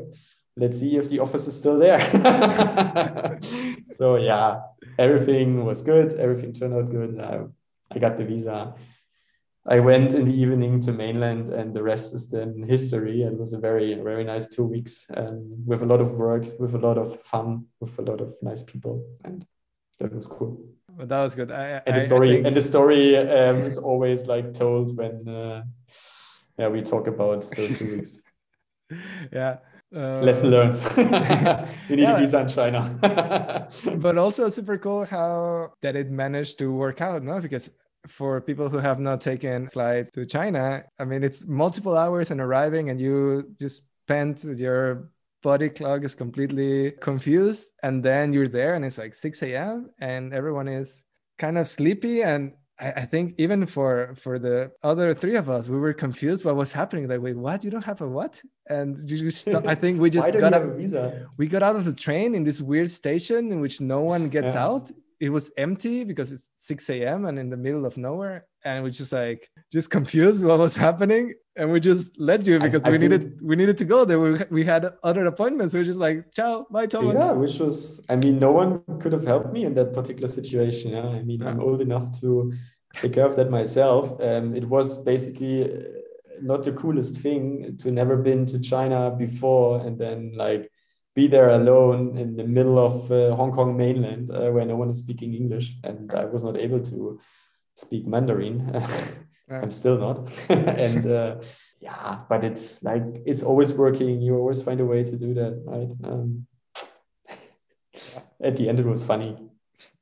[0.55, 1.99] let's see if the office is still there.
[3.89, 4.61] so yeah,
[4.97, 6.13] everything was good.
[6.15, 7.19] Everything turned out good.
[7.19, 7.41] I,
[7.91, 8.73] I got the visa.
[9.67, 13.21] I went in the evening to mainland, and the rest is then history.
[13.21, 16.73] It was a very, very nice two weeks um, with a lot of work, with
[16.73, 19.45] a lot of fun, with a lot of nice people, and
[19.99, 20.57] that was cool.
[20.97, 21.51] But that was good.
[21.51, 24.97] I, And the I- I story, think- and the story um, is always like told
[24.97, 25.63] when, uh,
[26.57, 28.17] yeah, we talk about those two weeks.
[29.31, 29.57] yeah.
[29.95, 30.75] Uh, Lesson learned.
[31.89, 32.15] you need yeah.
[32.15, 33.67] a visa in China.
[33.97, 37.69] but also super cool how that it managed to work out no because
[38.07, 42.41] for people who have not taken flight to china i mean it's multiple hours and
[42.41, 45.11] arriving and you just spent your
[45.43, 50.33] body clock is completely confused and then you're there and it's like 6 a.m and
[50.33, 51.03] everyone is
[51.37, 55.67] kind of sleepy and I, I think even for for the other three of us
[55.69, 58.97] we were confused what was happening like wait what you don't have a what and
[59.09, 61.27] you just i think we just got you up have a visa?
[61.37, 64.53] we got out of the train in this weird station in which no one gets
[64.53, 64.65] Yeah.
[64.65, 64.91] out.
[65.21, 67.25] It was empty because it's 6 a.m.
[67.25, 68.47] and in the middle of nowhere.
[68.65, 71.35] And we just like just confused what was happening.
[71.55, 74.19] And we just let you because I we think- needed we needed to go there.
[74.19, 75.73] We, we had other appointments.
[75.75, 77.15] We were just like, ciao, bye, Thomas.
[77.19, 80.91] Yeah, which was, I mean, no one could have helped me in that particular situation.
[80.91, 82.51] Yeah, I mean, I'm old enough to
[82.93, 84.19] take care of that myself.
[84.21, 85.83] Um, it was basically uh,
[86.41, 90.70] not the coolest thing to never been to China before and then like
[91.13, 94.89] be there alone in the middle of uh, Hong Kong mainland uh, where no one
[94.89, 97.19] is speaking English and I was not able to
[97.75, 98.83] speak Mandarin.
[99.49, 100.31] I'm still not.
[100.49, 101.35] and uh,
[101.81, 104.21] yeah, but it's like it's always working.
[104.21, 105.89] You always find a way to do that, right?
[106.03, 106.47] Um,
[108.41, 109.37] at the end, it was funny.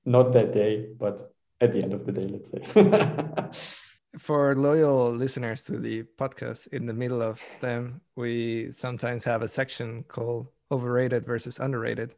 [0.06, 1.22] Not that day, but
[1.60, 3.80] at the end of the day, let's say.
[4.19, 9.48] For loyal listeners to the podcast, in the middle of them, we sometimes have a
[9.48, 12.16] section called overrated versus underrated.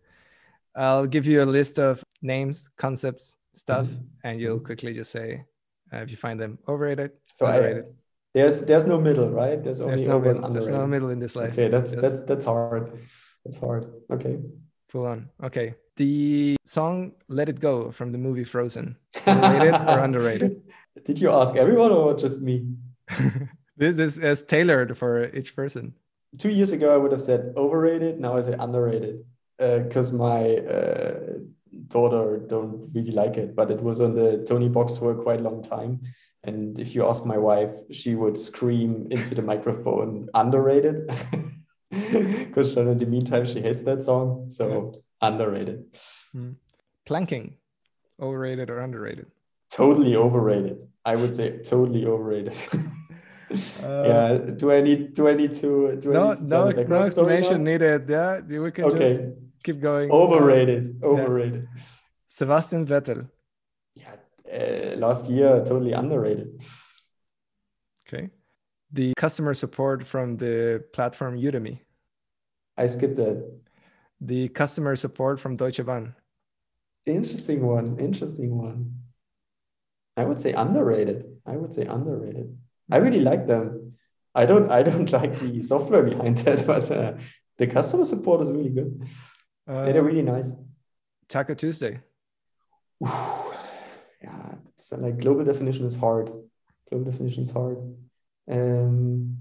[0.75, 4.03] I'll give you a list of names, concepts, stuff, Mhm.
[4.23, 5.43] and you'll quickly just say
[5.93, 7.85] uh, if you find them overrated, so I, underrated.
[8.33, 9.61] there's there's no middle, right?
[9.61, 10.53] There's only There's no over and middle.
[10.53, 11.51] There's no middle in this life.
[11.53, 12.01] Okay, that's Yes.
[12.01, 12.91] that's that's hard.
[13.43, 13.91] That's hard.
[14.09, 14.39] Okay.
[14.89, 15.29] Full on.
[15.43, 15.75] Okay.
[15.97, 18.95] The song "Let It Go" from the movie Frozen.
[19.27, 20.61] Overrated or underrated?
[21.05, 22.75] Did you ask everyone or just me?
[23.77, 25.93] this is as tailored for each person.
[26.37, 28.19] Two years ago, I would have said overrated.
[28.19, 29.23] Now I say underrated
[29.57, 31.19] because my uh,
[31.87, 33.55] daughter don't really like it.
[33.55, 36.01] But it was on the Toniebox for quite a quite long time.
[36.43, 41.09] And if you ask my wife, she would scream into the microphone, underrated.
[41.91, 44.49] Because in the meantime, she hates that song.
[44.49, 45.93] So underrated.
[47.05, 47.57] Planking,
[48.17, 49.27] overrated or underrated?
[49.69, 50.77] Totally overrated.
[51.03, 52.53] I would say totally overrated.
[53.83, 54.37] Uh, yeah.
[54.55, 58.09] Do I need do I need to do No, need to no, no explanation needed.
[58.09, 59.13] Yeah, we can Okay.
[59.17, 59.23] just
[59.63, 60.09] keep going.
[60.11, 61.01] Overrated.
[61.03, 61.67] Overrated.
[62.27, 63.29] Sebastian Vettel.
[63.95, 64.15] Yeah.
[64.51, 66.61] Uh, last year, totally underrated.
[68.07, 68.29] Okay.
[68.91, 71.79] The customer support from the platform Udemy.
[72.77, 73.37] I skipped that.
[74.19, 76.15] The customer support from Deutsche Bahn.
[77.05, 77.97] Interesting one.
[77.99, 78.79] Interesting one.
[80.17, 81.25] I would say underrated.
[81.45, 82.57] I would say underrated.
[82.91, 83.93] I really like them.
[84.33, 84.71] I don't.
[84.71, 87.13] I don't like the software behind that, but uh,
[87.57, 89.03] the customer support is really good.
[89.67, 90.51] Uh, They're really nice.
[91.27, 91.99] Taco Tuesday.
[93.01, 96.31] yeah, it's like global definition is hard.
[96.89, 97.77] Global definition is hard.
[98.49, 99.37] Um,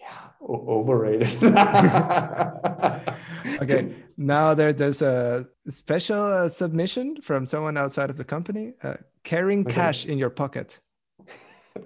[0.00, 1.28] yeah, overrated.
[3.62, 8.72] okay, now there, there's a special uh, submission from someone outside of the company.
[8.82, 9.74] Uh, carrying okay.
[9.74, 10.80] cash in your pocket.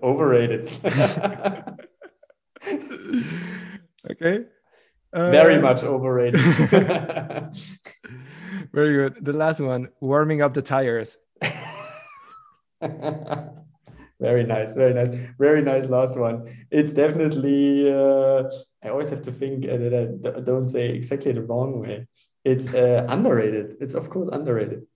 [0.03, 0.70] Overrated.
[4.11, 4.45] okay.
[5.12, 6.41] Uh, Very much overrated.
[8.72, 9.24] Very good.
[9.24, 11.18] The last one, warming up the tires.
[14.20, 16.47] very nice, very nice, very nice last one.
[16.70, 17.93] It's definitely.
[17.93, 18.45] Uh,
[18.83, 22.07] I always have to think uh, that I don't say exactly the wrong way.
[22.45, 23.76] It's uh, underrated.
[23.80, 24.87] It's of course underrated.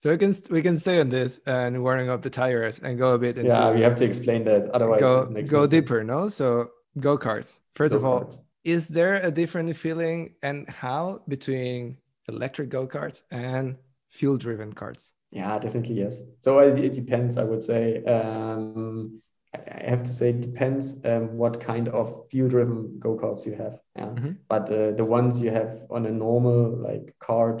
[0.00, 3.14] So we can we can stay on this and warming up the tires and go
[3.14, 3.50] a bit into.
[3.50, 4.70] Yeah, we have to explain that.
[4.70, 6.02] Otherwise, go go deeper.
[6.02, 7.60] No, so go karts.
[7.74, 8.30] First go of all,
[8.64, 11.98] is there a different feeling and how between
[12.28, 13.76] electric go karts and
[14.08, 15.12] fuel driven karts?
[15.32, 16.22] Yeah, definitely yes.
[16.38, 17.36] So it depends.
[17.36, 18.02] I would say.
[18.04, 19.20] Um,
[19.52, 23.54] I have to say it depends um, what kind of fuel driven go karts you
[23.54, 23.80] have.
[23.96, 24.30] Yeah, mm-hmm.
[24.48, 27.60] but uh, the ones you have on a normal like kart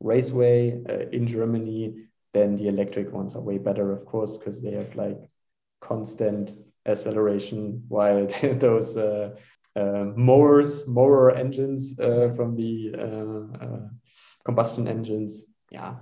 [0.00, 1.94] raceway uh, in Germany,
[2.32, 5.18] then the electric ones are way better, of course, because they have like
[5.80, 6.52] constant
[6.86, 9.36] acceleration, while those uh,
[9.76, 13.88] uh, mowers, mower engines uh, from the uh, uh,
[14.44, 15.94] combustion engines, yeah,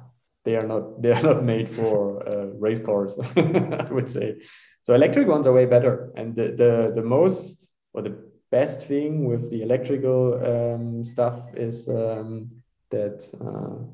[0.44, 2.22] they are not they are not made for
[2.58, 4.36] race cars, I would say.
[4.82, 8.16] So electric ones are way better, and the the, the most or the
[8.50, 13.84] best thing with the electrical um, stuff is um, that uh,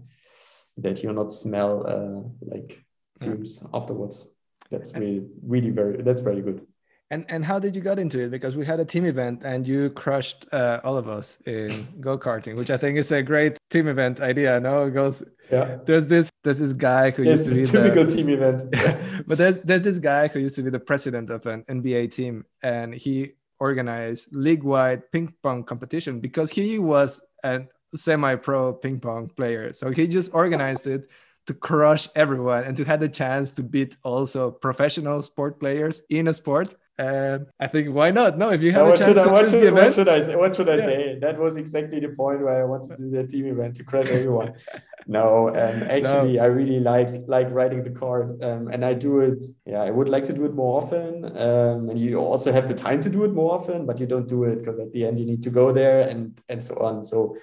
[0.79, 2.83] that you not smell uh, like
[3.21, 3.69] fumes yeah.
[3.79, 4.29] afterwards.
[4.71, 6.67] That's really really very that's very good.
[7.11, 8.31] And and how did you get into it?
[8.31, 12.17] Because we had a team event and you crushed uh, all of us in go
[12.17, 14.59] karting, which I think is a great team event idea.
[14.59, 15.23] No, it goes.
[15.51, 15.77] Yeah.
[15.85, 18.65] There's this there's this guy who used to be typical the, team event.
[19.27, 22.47] but there's there's this guy who used to be the president of an NBA team,
[22.63, 29.73] and he organized league-wide ping pong competition because he was an semi-pro ping pong player.
[29.73, 31.09] So he just organized it
[31.47, 36.29] to crush everyone and to have the chance to beat also professional sport players in
[36.29, 36.75] a sport.
[36.99, 38.37] And I think why not?
[38.37, 39.75] No, if you have a chance I, to should, the event.
[39.75, 40.37] What should I say?
[40.37, 40.85] What should I yeah.
[40.85, 41.19] say?
[41.21, 44.09] That was exactly the point where I wanted to do the team event to crush
[44.09, 44.55] everyone.
[45.07, 46.43] no, um, actually, no.
[46.43, 49.43] I really like like riding the kart, um, and I do it.
[49.65, 51.25] Yeah, I would like to do it more often.
[51.25, 54.29] Um, and you also have the time to do it more often, but you don't
[54.29, 57.05] do it because at the end you need to go there and and so on.
[57.05, 57.37] So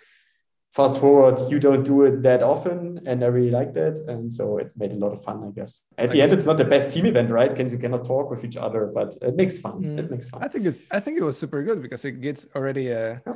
[0.72, 4.58] fast forward, you don't do it that often, and I really like that, and so
[4.58, 5.84] it made a lot of fun, I guess.
[5.98, 7.50] At the end, it's not the best team event, right?
[7.50, 9.82] Because you cannot talk with each other, but it makes fun.
[9.82, 10.00] Mm.
[10.00, 10.44] It makes fun.
[10.44, 10.86] I think it's.
[10.92, 13.34] I think it was super good because it gets already a yeah.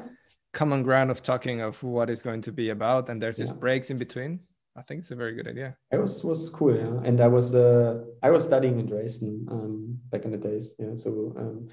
[0.54, 3.46] common ground of talking of what is going to be about, and there's yeah.
[3.46, 4.40] just breaks in between.
[4.76, 5.76] I think it's a very good idea.
[5.92, 7.08] It was was cool, yeah.
[7.08, 10.96] And I was uh, I was studying in Dresden um, back in the days, yeah.
[10.96, 11.70] So um,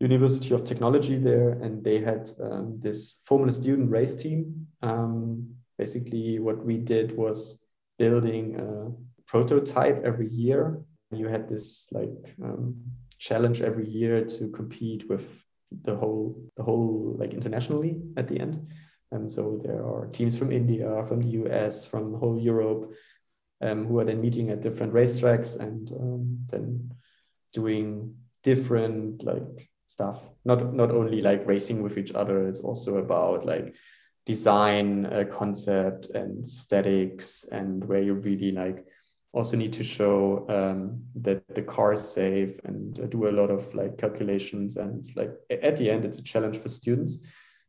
[0.00, 4.66] University of Technology there, and they had um, this Formula Student race team.
[4.82, 7.62] Um, basically, what we did was
[7.98, 10.80] building a prototype every year.
[11.12, 12.76] You had this like um,
[13.18, 15.44] challenge every year to compete with
[15.82, 18.70] the whole the whole like internationally at the end.
[19.12, 22.94] And so there are teams from India, from the US, from whole Europe,
[23.60, 26.94] um, who are then meeting at different racetracks and um, then
[27.52, 30.18] doing different like stuff.
[30.44, 33.74] Not not only like racing with each other it's also about like
[34.26, 38.86] design uh, concept and statics and where you really like
[39.32, 43.62] also need to show um, that the car is safe and do a lot of
[43.74, 47.18] like calculations and it's like at the end it's a challenge for students.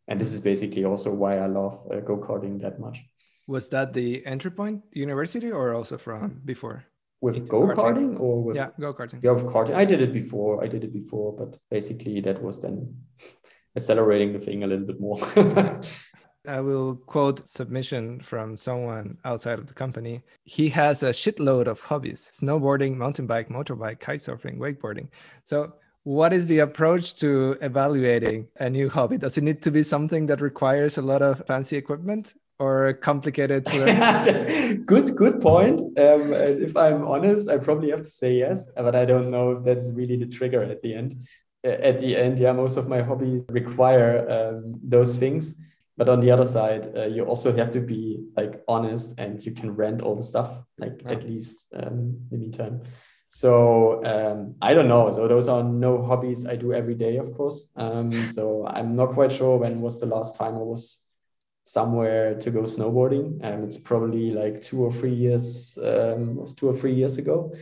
[0.07, 2.97] And this is basically also why i love uh, go-karting that much.
[3.47, 6.85] Was that the entry point university or also from before
[7.21, 10.63] with go karting or with yeah go karting yeah with karting i did it before
[10.63, 12.95] i did it before but basically that was then
[13.77, 15.17] accelerating the thing a little bit more
[16.47, 20.23] I will quote submission from someone outside of the company.
[20.43, 25.09] He has a shitload of hobbies snowboarding, mountain bike, motorbike, kitesurfing, wakeboarding.
[25.43, 29.19] So, what is the approach to evaluating a new hobby?
[29.19, 32.33] Does it need to be something that requires a lot of fancy equipment?
[32.61, 33.65] Or complicated
[34.85, 35.81] good good point.
[35.97, 36.23] Um,
[36.67, 39.89] if i'm honest i probably have to say yes but i don't know if that's
[39.89, 41.15] really the trigger at the end.
[41.63, 45.55] At the end yeah most of my hobbies require um, those things.
[45.97, 48.01] But on the other side uh, you also have to be
[48.35, 52.37] like honest and you can rent all the stuff like at least um, in the
[52.37, 52.81] meantime.
[53.29, 55.09] So um, I don't know.
[55.11, 57.67] So those are no hobbies I do every day, of course.
[57.77, 61.00] Um, so I'm not quite sure when was the last time I was
[61.63, 63.39] somewhere to go snowboarding.
[63.41, 67.53] And it's probably like two or three years, um, two or three years ago,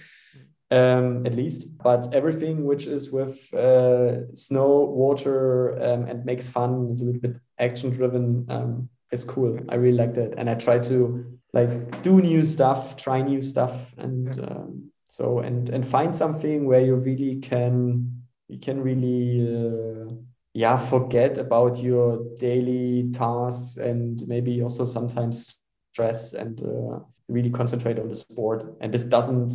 [0.72, 1.68] um, at least.
[1.78, 7.22] But everything which is with uh, snow, water, um, and makes fun, is a little
[7.22, 9.60] bit action driven, um, is cool.
[9.70, 13.94] I really like that, and I try to like do new stuff, try new stuff,
[13.98, 19.42] and um, so and and find something where you really can you can really.
[19.42, 20.14] Uh,
[20.54, 25.60] yeah forget about your daily tasks and maybe also sometimes
[25.94, 29.52] stress and uh, really concentrate on the sport and this doesn't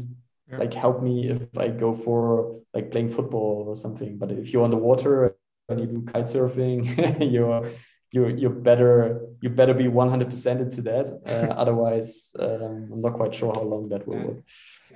[0.51, 0.59] yeah.
[0.59, 4.65] like help me if i go for like playing football or something but if you're
[4.65, 5.37] on the water
[5.69, 6.83] and you do kite surfing
[7.33, 7.69] you're
[8.13, 13.35] you you better you better be 100% into that uh, otherwise um, i'm not quite
[13.35, 14.27] sure how long that will yeah.
[14.27, 14.45] work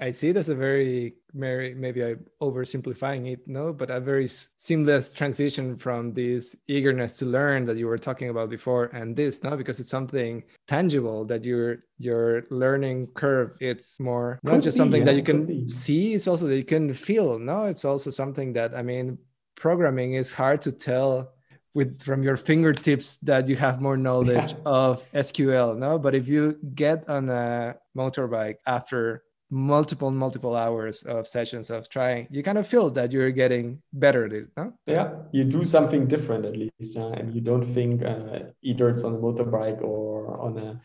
[0.01, 4.29] I see it as a very, very maybe I oversimplifying it, no, but a very
[4.29, 9.43] seamless transition from this eagerness to learn that you were talking about before, and this,
[9.43, 13.57] no, because it's something tangible that your your learning curve.
[13.61, 16.57] It's more could not just be, something yeah, that you can see; it's also that
[16.57, 17.39] you can feel.
[17.39, 19.19] No, it's also something that I mean,
[19.57, 21.33] programming is hard to tell
[21.75, 24.59] with from your fingertips that you have more knowledge yeah.
[24.67, 25.99] of SQL, no?
[25.99, 32.27] But if you get on a motorbike after multiple multiple hours of sessions of trying
[32.31, 34.49] you kind of feel that you're getting better at it
[34.87, 37.07] yeah you do something different at least yeah?
[37.15, 40.81] and you don't think uh, either it's on a motorbike or on a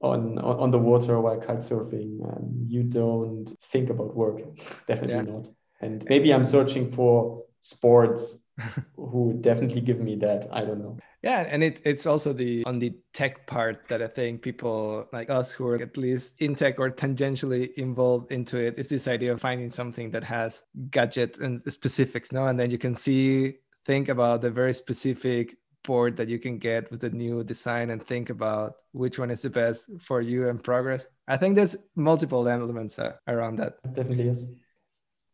[0.00, 4.40] on on the water while kite surfing um, you don't think about work
[4.86, 5.22] definitely yeah.
[5.22, 5.48] not
[5.80, 8.38] and maybe i'm searching for sports
[8.96, 10.96] who definitely give me that i don't know.
[11.22, 15.30] Yeah and it, it's also the on the tech part that i think people like
[15.30, 19.32] us who are at least in tech or tangentially involved into it is this idea
[19.32, 22.46] of finding something that has gadget and specifics no?
[22.46, 26.90] And then you can see think about the very specific board that you can get
[26.90, 30.62] with the new design and think about which one is the best for you and
[30.62, 31.06] progress.
[31.28, 33.74] I think there's multiple elements uh, around that.
[33.92, 34.50] Definitely is.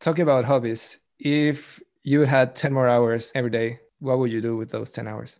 [0.01, 0.99] Talking about hobbies.
[1.18, 5.07] If you had 10 more hours every day what would you do with those 10
[5.07, 5.39] hours?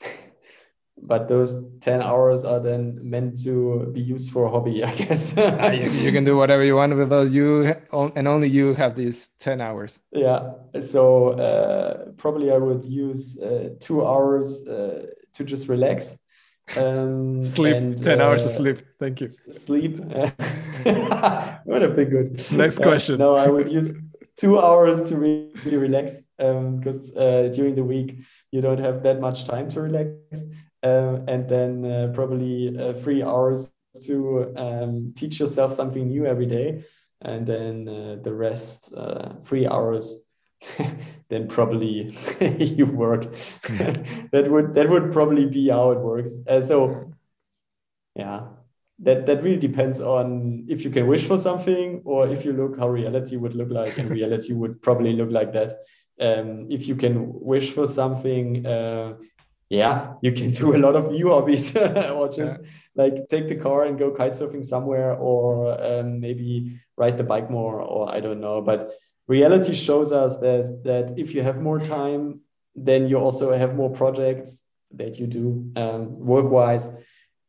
[1.02, 5.34] But those 10 hours are then meant to be used for a hobby i guess.
[5.38, 7.32] Ah, you, can do whatever you want with those.
[7.32, 9.98] You and only you have these 10 hours.
[10.12, 10.50] Yeah
[10.82, 16.18] so uh, probably i would use uh, two hours uh, to just relax
[16.76, 18.78] um, sleep and, 10 hours of uh, sleep.
[18.98, 19.28] Thank you.
[19.50, 19.98] sleep.
[21.64, 22.52] Would have been good.
[22.52, 23.18] Next question.
[23.18, 23.94] no i would use
[24.40, 29.20] two hours to really relax because um, uh, during the week you don't have that
[29.20, 30.46] much time to relax.
[30.82, 33.70] Um, and then uh, probably uh, three hours
[34.06, 36.84] to um, teach yourself something new every day.
[37.20, 40.20] And then uh, the rest uh, three hours
[41.28, 42.16] then probably
[42.58, 43.24] you work.
[44.32, 46.32] That would that would probably be how it works.
[46.48, 47.12] Uh, so
[48.14, 48.59] yeah
[49.02, 52.78] that that really depends on if you can wish for something or if you look
[52.78, 55.72] how reality would look like and reality would probably look like that.
[56.20, 59.14] Um, if you can wish for something uh,
[59.70, 61.74] yeah you can do a lot of new hobbies
[62.12, 62.66] or just yeah.
[62.94, 67.50] like take the car and go kite surfing somewhere or um, maybe ride the bike
[67.50, 68.60] more or i don't know.
[68.60, 68.90] But
[69.28, 72.40] reality shows us that, that if you have more time
[72.74, 76.90] then you also have more projects that you do um, work wise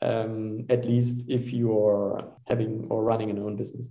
[0.01, 3.87] um, at least if you're having or running an own business.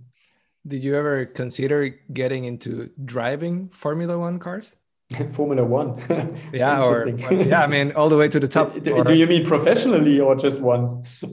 [0.67, 4.75] Did you ever consider getting into driving Formula One cars?
[5.31, 5.97] Formula One.
[6.53, 8.73] yeah, or yeah, I mean, all the way to the top.
[8.73, 11.23] Do, do you mean professionally or just once?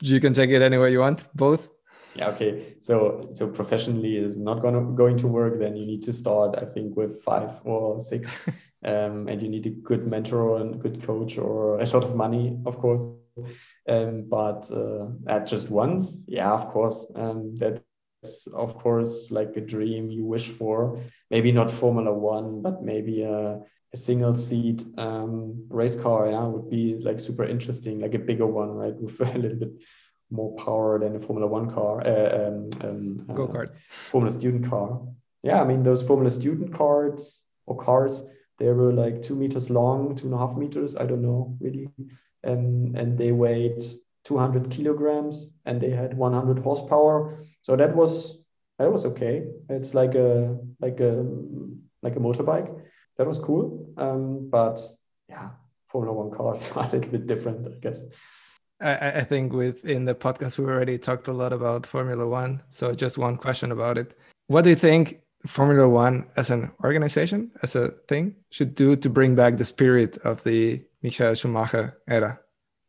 [0.00, 1.68] you can take it anywhere you want, both.
[2.14, 2.28] Yeah.
[2.28, 2.76] Okay.
[2.80, 5.58] So so professionally is not gonna going to work.
[5.58, 8.36] Then you need to start, I think, with five or six,
[8.84, 12.58] um, and you need a good mentor and good coach or a lot of money,
[12.66, 13.04] of course.
[13.88, 19.60] Um, but uh, at just once, yeah, of course, um, that's of course like a
[19.60, 21.00] dream you wish for.
[21.30, 23.60] Maybe not Formula One, but maybe a,
[23.92, 26.30] a single seat um, race car.
[26.30, 29.82] Yeah, would be like super interesting, like a bigger one, right, with a little bit
[30.30, 34.68] more power than a Formula One car, uh, um, um, uh, go kart, Formula Student
[34.68, 35.00] car.
[35.42, 38.24] Yeah, I mean those Formula Student cars or cars,
[38.58, 40.96] they were like two meters long, two and a half meters.
[40.96, 41.88] I don't know really
[42.44, 43.82] um, and they weighed
[44.24, 47.38] 200 kilograms and they had 100 horsepower.
[47.62, 48.38] So that was
[48.78, 49.44] that was okay.
[49.68, 51.24] It's like a like a
[52.02, 52.82] like a motorbike.
[53.18, 53.92] That was cool.
[53.96, 54.80] Um, but
[55.28, 55.50] yeah,
[55.88, 58.04] Formula One cars are a little bit different, I guess.
[58.80, 62.62] I, I think within the podcast we already talked a lot about Formula One.
[62.68, 64.18] So just one question about it.
[64.48, 69.08] what do you think Formula One as an organization, as a thing, should do to
[69.08, 72.38] bring back the spirit of the Michael Schumacher era?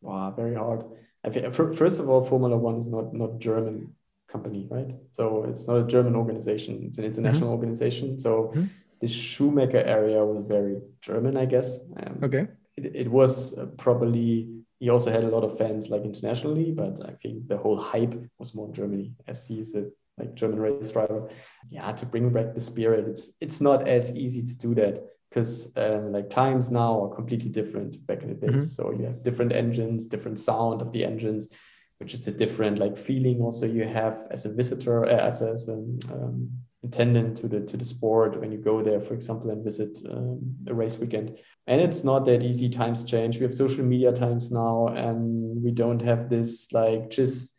[0.02, 0.84] Wow, very hard.
[1.24, 3.94] I think, first of all, Formula One is not not German
[4.28, 4.92] company, right?
[5.12, 7.60] So it's not a German organization; it's an international mm-hmm.
[7.60, 8.20] organization.
[8.20, 8.66] So mm-hmm.
[9.00, 11.80] the Schumacher area was very German, I guess.
[11.98, 12.48] Um, okay.
[12.76, 17.00] It, it was uh, probably he also had a lot of fans like internationally, but
[17.08, 19.86] I think the whole hype was more in Germany as he's a
[20.18, 21.30] like German race driver.
[21.70, 25.72] Yeah, to bring back the spirit, it's it's not as easy to do that because
[25.78, 28.78] um, like times now are completely different back in the days.
[28.78, 28.84] Mm-hmm.
[28.84, 31.50] So you have different engines, different sound of the engines,
[31.98, 33.42] which is a different like feeling.
[33.42, 36.52] Also, you have as a visitor, uh, as, as an um,
[36.84, 40.56] attendant to the to the sport when you go there, for example, and visit um,
[40.68, 41.40] a race weekend.
[41.66, 42.70] And it's not that easy.
[42.70, 43.40] Times change.
[43.40, 47.54] We have social media times now, and we don't have this like just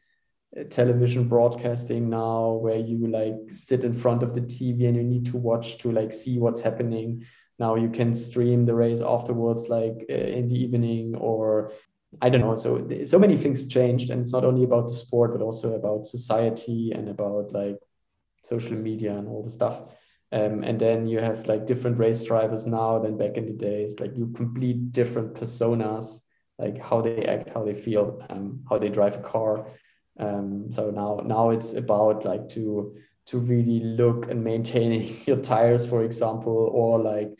[0.70, 5.26] television broadcasting now where you like sit in front of the TV and you need
[5.26, 7.24] to watch to like see what's happening.
[7.58, 11.72] Now you can stream the race afterwards, like uh, in the evening, or
[12.20, 12.54] I don't know.
[12.56, 16.06] So so many things changed, and it's not only about the sport, but also about
[16.06, 17.78] society and about like
[18.42, 19.82] social media and all the stuff.
[20.32, 24.00] Um, and then you have like different race drivers now than back in the days.
[24.00, 26.20] Like you complete different personas,
[26.58, 29.68] like how they act, how they feel, um, how they drive a car.
[30.18, 32.96] Um, so now now it's about like to
[33.26, 37.30] to really look and maintaining your tires, for example, or like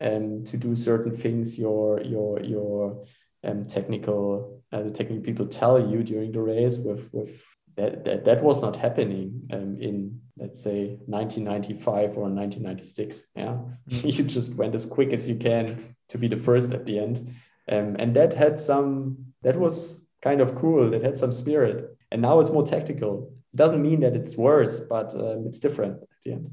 [0.00, 3.04] um, to do certain things your your your
[3.44, 7.44] um, technical uh, the technical people tell you during the race with with
[7.76, 13.58] that that, that was not happening um, in let's say 1995 or 1996 yeah?
[13.90, 14.06] Mm-hmm.
[14.06, 17.32] you just went as quick as you can to be the first at the end.
[17.70, 20.90] Um, and that had some that was kind of cool.
[20.90, 21.96] That had some spirit.
[22.10, 26.08] And now it's more tactical doesn't mean that it's worse but um, it's different at
[26.24, 26.50] the end.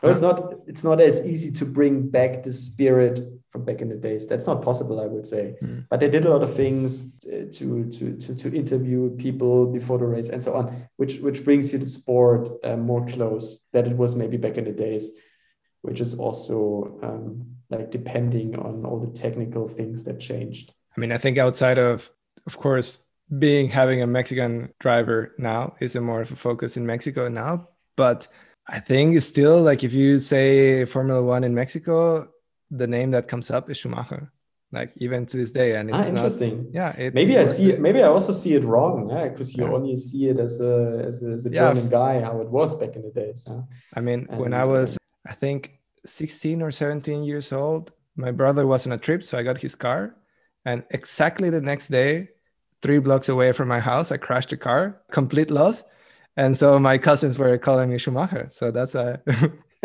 [0.00, 3.16] So it's not it's not as easy to bring back the spirit
[3.50, 4.26] from back in the days.
[4.26, 5.44] That's not possible i would say.
[5.62, 5.86] Mm.
[5.90, 6.88] but they did a lot of things
[7.22, 10.64] to, to to to interview people before the race and so on
[10.96, 14.64] which which brings you the sport uh, more close that it was maybe back in
[14.64, 15.12] the days
[15.82, 17.26] which is also um,
[17.70, 20.72] like depending on all the technical things that changed.
[20.96, 22.10] I mean i think outside of
[22.46, 23.03] of course
[23.38, 27.68] being having a Mexican driver now is a more of a focus in Mexico now.
[27.96, 28.28] But
[28.68, 32.28] I think it's still like if you say Formula One in Mexico,
[32.70, 34.32] the name that comes up is Schumacher.
[34.72, 36.64] Like even to this day, and it's ah, interesting.
[36.64, 37.80] Not, yeah, it, maybe I see it.
[37.80, 39.08] Maybe I also see it wrong.
[39.08, 39.72] Yeah, because you yeah.
[39.72, 41.90] only see it as a as a, as a German yeah.
[41.90, 43.46] guy how it was back in the days.
[43.48, 43.62] Yeah?
[43.94, 48.32] I mean, and, when I was, uh, I think, sixteen or seventeen years old, my
[48.32, 50.16] brother was on a trip, so I got his car,
[50.64, 52.30] and exactly the next day,
[52.84, 54.12] three blocks away from my house.
[54.12, 55.82] I crashed a car, complete loss.
[56.36, 58.48] And so my cousins were calling me Schumacher.
[58.52, 59.22] So that's a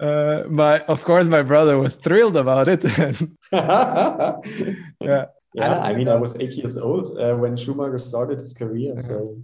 [0.00, 2.82] uh, my of course my brother was thrilled about it.
[3.52, 5.26] yeah.
[5.54, 8.92] Yeah, I, I mean, I was eight years old uh, when Schumacher started his career.
[8.94, 9.02] Yeah.
[9.02, 9.42] So,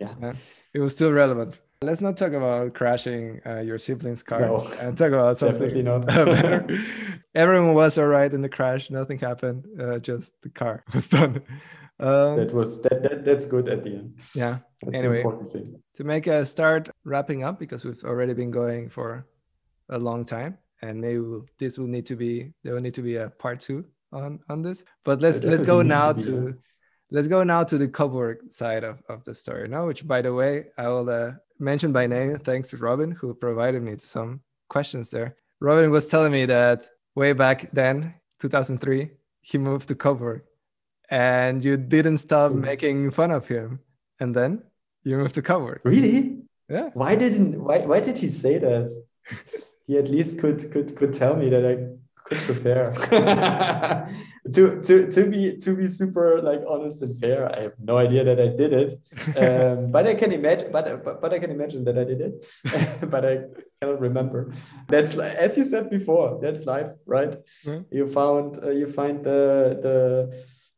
[0.00, 0.14] yeah.
[0.20, 0.32] yeah.
[0.72, 1.60] It was still relevant.
[1.84, 5.68] Let's not talk about crashing uh, your sibling's car no, and talk about something.
[5.68, 6.70] Definitely not.
[7.34, 8.90] Everyone was all right in the crash.
[8.90, 9.66] Nothing happened.
[9.78, 11.42] Uh, just the car was done.
[12.00, 13.24] Um, that was that, that.
[13.24, 14.20] That's good at the end.
[14.34, 14.58] Yeah.
[14.82, 15.82] That's anyway, important thing.
[15.96, 19.26] To make a start wrapping up because we've already been going for
[19.88, 23.02] a long time, and maybe we'll, this will need to be there will need to
[23.02, 24.84] be a part two on on this.
[25.04, 26.54] But let's let's go now to, to
[27.10, 30.34] let's go now to the Coburg side of, of the story now, which by the
[30.34, 34.40] way, I will uh, mention by name thanks to Robin who provided me to some
[34.68, 35.36] questions there.
[35.60, 40.42] Robin was telling me that way back then, 2003, he moved to Coburg
[41.10, 43.80] and you didn't stop making fun of him.
[44.20, 44.62] And then
[45.02, 45.80] you moved to Coburg.
[45.84, 46.42] Really?
[46.68, 46.90] Yeah.
[46.94, 48.90] Why didn't why why did he say that?
[49.86, 51.74] he at least could could could tell me that I
[52.24, 52.86] could prepare.
[54.52, 58.22] to to to be to be super like honest and fair i have no idea
[58.24, 58.90] that i did it.
[59.40, 62.46] Um, but i can imagine but, but but i can imagine that i did it.
[63.10, 63.38] But i
[63.80, 64.52] cannot remember.
[64.88, 67.32] That's as you said before that's life right?
[67.64, 67.94] Mm-hmm.
[67.96, 69.96] you found uh, you find the the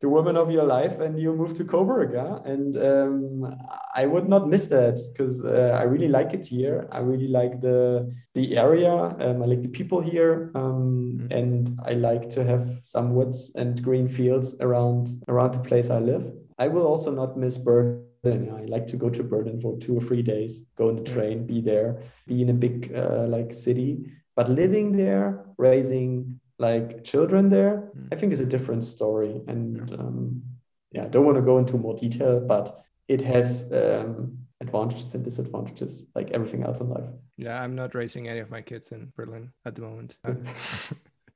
[0.00, 2.12] the woman of your life and you move to Coburg.
[2.12, 2.38] Yeah?
[2.44, 3.56] And um,
[3.94, 6.86] I would not miss that because uh, I really like it here.
[6.92, 8.92] I really like the the area.
[8.92, 11.32] Um, I like the people here, um, mm-hmm.
[11.32, 15.98] and I like to have some woods and green fields around around the place I
[15.98, 16.30] live.
[16.58, 18.04] I will also not miss Berlin.
[18.24, 21.46] I like to go to Berlin for two or three days, go on the train,
[21.46, 24.10] be there, be in a big uh, like city.
[24.34, 28.08] But living there, raising like children there, mm.
[28.12, 29.40] I think is a different story.
[29.46, 30.42] And um,
[30.92, 35.24] yeah, I don't want to go into more detail, but it has um, advantages and
[35.24, 37.08] disadvantages like everything else in life.
[37.36, 40.16] Yeah, I'm not raising any of my kids in Berlin at the moment.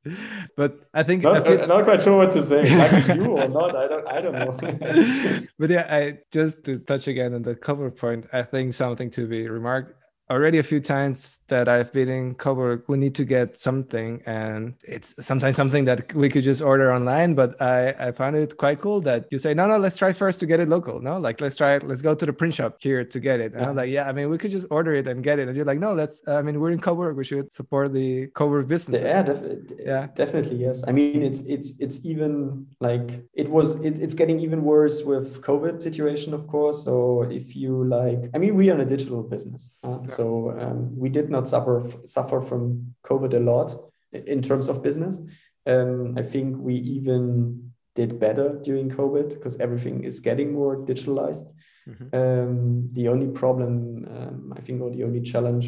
[0.57, 1.63] but I think not, I feel...
[1.63, 2.63] I'm not quite sure what to say.
[2.79, 4.09] Like you or not, I don't.
[4.09, 5.47] I don't know.
[5.59, 8.27] but yeah, I just to touch again on the Coburg point.
[8.33, 12.85] I think something to be remarked already a few times that I've been in Coburg,
[12.87, 17.35] we need to get something, and it's sometimes something that we could just order online.
[17.35, 20.41] But I, I found it quite cool that you say, no, no, let's try first
[20.41, 21.01] to get it local.
[21.01, 21.83] No, like let's try it.
[21.87, 23.53] Let's go to the print shop here to get it.
[23.53, 23.69] And yeah.
[23.69, 25.49] I'm like, yeah, I mean, we could just order it and get it.
[25.49, 26.23] And you're like, no, let's.
[26.27, 27.17] I mean, we're in Coburg.
[27.17, 29.03] We should support the Coburg business.
[29.03, 30.85] Yeah, def- yeah, definitely yes.
[30.87, 33.77] I mean, it's it's it's even like it was.
[33.85, 36.85] It, it's getting even worse with COVID situation, of course.
[36.85, 39.71] So if you like, I mean, we are in a digital business.
[39.83, 40.07] Uh, yeah.
[40.07, 40.20] So
[40.59, 43.75] um, we did not suffer suffer from COVID a lot
[44.13, 45.19] in terms of business.
[45.67, 51.47] Um, I think we even did better during COVID because everything is getting more digitalized.
[51.89, 52.15] Mm-hmm.
[52.15, 55.67] Um, the only problem, um, I think, or the only challenge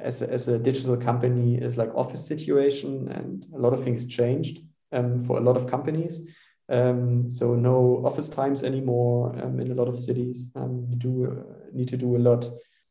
[0.00, 4.06] as a, as a digital company is like office situation, and a lot of things
[4.06, 4.60] changed
[4.92, 6.20] um, for a lot of companies.
[6.68, 10.50] Um, so no office times anymore um, in a lot of cities.
[10.54, 12.48] Um, you do uh, need to do a lot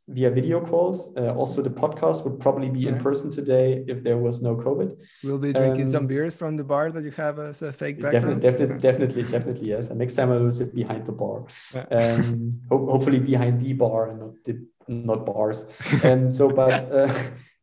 [0.09, 1.09] via video calls.
[1.15, 4.89] Uh, also, the podcast would probably be in person today if there was no COVID.
[5.23, 8.01] We'll be drinking um, some beers from the bar that you have as a fake
[8.01, 8.41] background.
[8.41, 9.89] Definitely, definitely, definitely, definitely, yes.
[9.89, 11.45] And next time I will sit behind the bar.
[11.91, 15.65] Um, ho- hopefully behind the bar and not the, not bars.
[16.03, 16.91] And so, but.
[16.91, 17.13] Uh,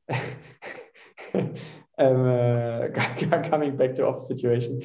[1.99, 2.89] um, uh,
[3.49, 4.83] coming back to office situation,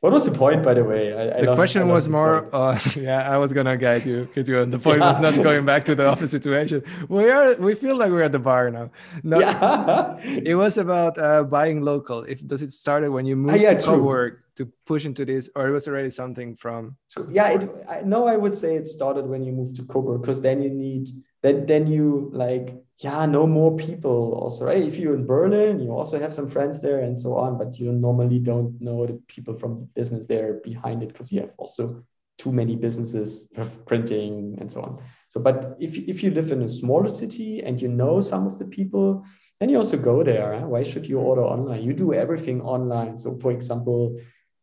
[0.00, 1.12] what was the point, by the way?
[1.12, 4.64] I, I the lost, question was more, uh, yeah, I was gonna guide you, you
[4.66, 5.12] the point yeah.
[5.12, 6.82] was not going back to the office situation.
[7.08, 8.90] We are, we feel like we're at the bar now.
[9.22, 10.16] No, yeah.
[10.22, 12.24] it was about uh, buying local.
[12.24, 15.50] If does it started when you moved uh, yeah, to Coburg to push into this,
[15.54, 16.96] or it was already something from?
[17.30, 20.40] Yeah, it, I, no, I would say it started when you moved to Coburg because
[20.40, 21.08] then you need
[21.42, 24.64] then then you like yeah know more people also.
[24.66, 27.78] Right if you're in berlin you also have some friends there and so on but
[27.78, 31.52] you normally don't know the people from the business there behind it because you have
[31.58, 32.02] also
[32.38, 35.02] too many businesses of printing and so on.
[35.28, 38.58] So but if, if you live in a smaller city and you know some of
[38.58, 39.24] the people
[39.60, 41.82] then you also go there why should you order online?
[41.82, 43.18] You do everything online.
[43.18, 44.16] So for example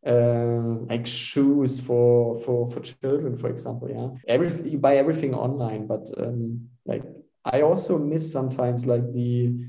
[0.06, 3.90] um, like shoes for for for children, for example.
[3.90, 7.04] Yeah, everything you buy everything online, but um, like
[7.44, 9.66] I also miss sometimes like the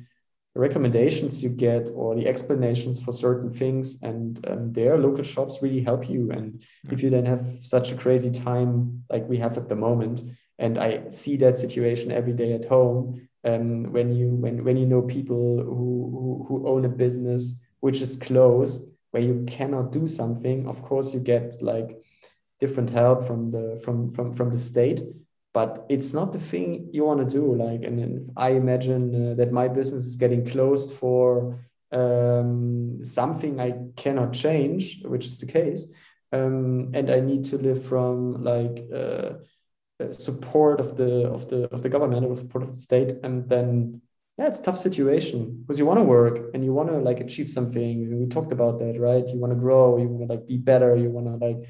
[0.53, 5.81] recommendations you get or the explanations for certain things and um, their local shops really
[5.81, 6.31] help you.
[6.31, 6.61] And
[6.91, 10.21] if you then have such a crazy time like we have at the moment
[10.61, 14.85] and i see that situation every day at home um, when you when, when you
[14.85, 15.65] know people who,
[16.13, 21.13] who, who own a business which is closed where you cannot do something of course
[21.13, 21.97] you get like
[22.59, 25.01] different help from the from from from the state
[25.53, 29.33] but it's not the thing you want to do like and if i imagine uh,
[29.35, 31.59] that my business is getting closed for
[31.91, 35.91] um, something i cannot change which is the case
[36.31, 39.31] um, and i need to live from like uh,
[40.11, 44.01] support of the of the of the government or support of the state and then
[44.37, 47.49] yeah, it's tough situation because you want to work and you want to like achieve
[47.49, 48.19] something.
[48.19, 49.27] We talked about that, right?
[49.27, 51.67] You want to grow, you want to like be better, you want to like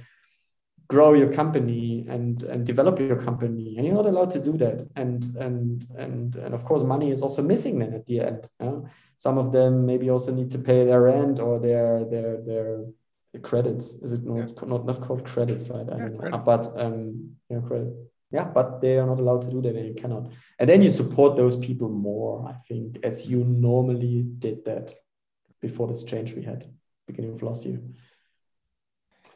[0.93, 4.77] grow your company and and develop your company, and you're not allowed to do that.
[4.95, 8.41] And and and and of course, money is also missing then at the end.
[8.59, 8.79] Yeah?
[9.17, 12.69] Some of them maybe also need to pay their rent or their their their
[13.49, 13.85] credits.
[14.05, 14.35] Is it no?
[14.35, 14.43] Yeah.
[14.43, 15.87] It's not not called credits, right?
[15.93, 16.37] I don't know.
[16.51, 17.01] But um,
[17.49, 17.93] yeah, credit
[18.31, 20.89] yeah but they are not allowed to do that and you cannot and then you
[20.89, 24.93] support those people more i think as you normally did that
[25.61, 26.65] before this change we had
[27.07, 27.79] beginning of last year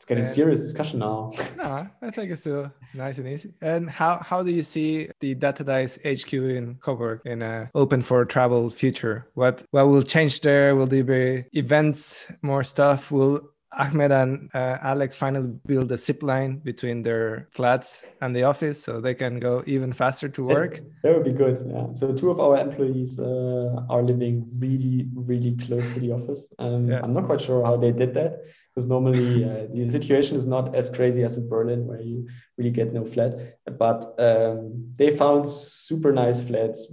[0.06, 3.90] it's getting and, serious discussion now no, i think it's still nice and easy and
[3.90, 8.24] how how do you see the Data Dice hq in coburg in a open for
[8.24, 13.42] travel future what what will change there will there be events more stuff will
[13.78, 18.82] Ahmed and uh, Alex finally build a zip line between their flats and the office
[18.82, 20.80] so they can go even faster to work.
[21.04, 21.62] That, would be good.
[21.68, 21.92] Yeah.
[21.92, 26.48] So two of our employees uh, are living really, really close to the office.
[26.58, 27.02] Um, yeah.
[27.04, 28.44] I'm not quite sure how they did that
[28.76, 32.72] because normally uh, the situation is not as crazy as in Berlin where you really
[32.72, 33.58] get no flat.
[33.66, 36.86] But um, they found super nice flats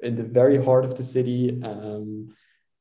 [0.00, 1.60] in the very heart of the city.
[1.62, 2.34] Um,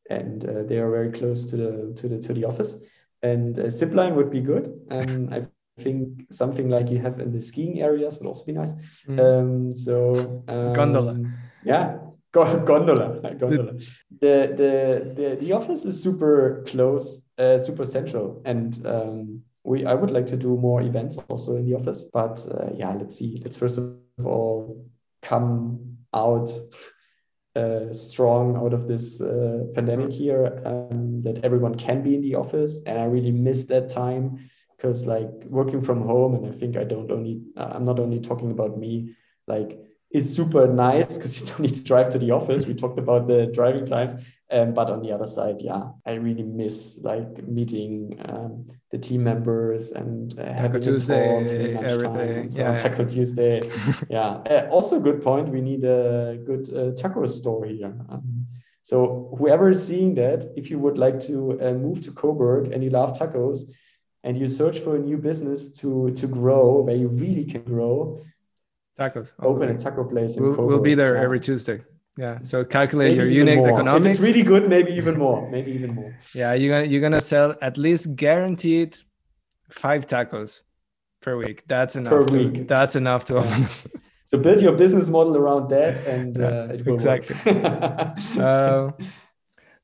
[0.10, 2.78] and uh, they are very close to the to the to the office
[3.24, 4.66] and a zip line would be good.
[4.92, 5.48] Um, I
[5.80, 8.74] think something like you have in the skiing areas would also be nice.
[9.08, 9.20] Mm.
[9.20, 11.20] Um, so um, gondola.
[11.64, 11.98] Yeah,
[12.32, 13.34] gondola.
[13.40, 13.74] gondola.
[14.20, 19.94] The, the the the office is super close, uh, super central, and um, we I
[19.94, 22.08] would like to do more events also in the office.
[22.12, 23.42] But uh, yeah, let's see.
[23.44, 24.86] Let's first of all
[25.22, 26.50] come out
[27.56, 32.34] uh, strong out of this uh, pandemic here um, that everyone can be in the
[32.34, 36.76] office and i really miss that time because like working from home and i think
[36.76, 39.14] i don't only uh, i'm not only talking about me
[39.46, 39.80] like
[40.14, 43.28] is super nice because you don't need to drive to the office we talked about
[43.28, 44.16] the driving times
[44.54, 49.24] um, but on the other side, yeah, I really miss like meeting um, the team
[49.24, 52.52] members and uh, Taco Tuesday, everything.
[52.52, 53.62] So yeah, Taco Tuesday.
[54.10, 54.28] yeah.
[54.48, 55.50] Uh, also, good point.
[55.50, 57.96] We need a good uh, taco store here.
[58.10, 58.46] Um,
[58.84, 62.84] so whoever is seeing that, if you would like to uh, move to Coburg and
[62.84, 63.62] you love tacos,
[64.24, 68.22] and you search for a new business to to grow where you really can grow,
[69.00, 69.34] tacos.
[69.40, 70.38] Open a taco place.
[70.38, 71.82] We'll, we'll, be there every Tuesday.
[72.18, 72.40] Yeah.
[72.44, 73.72] So calculate maybe your unit more.
[73.72, 74.06] economics.
[74.06, 75.50] If it's really good, maybe even more.
[75.50, 76.16] Maybe even more.
[76.36, 78.98] Yeah, you're gonna you're gonna sell at least guaranteed
[79.70, 80.64] five tacos
[81.22, 81.64] per week.
[81.68, 82.12] That's enough.
[82.12, 82.68] Per to, week.
[82.68, 83.66] That's enough to open.
[84.26, 87.36] so build your business model around that, and yeah, uh, it will exactly.
[88.40, 88.92] uh,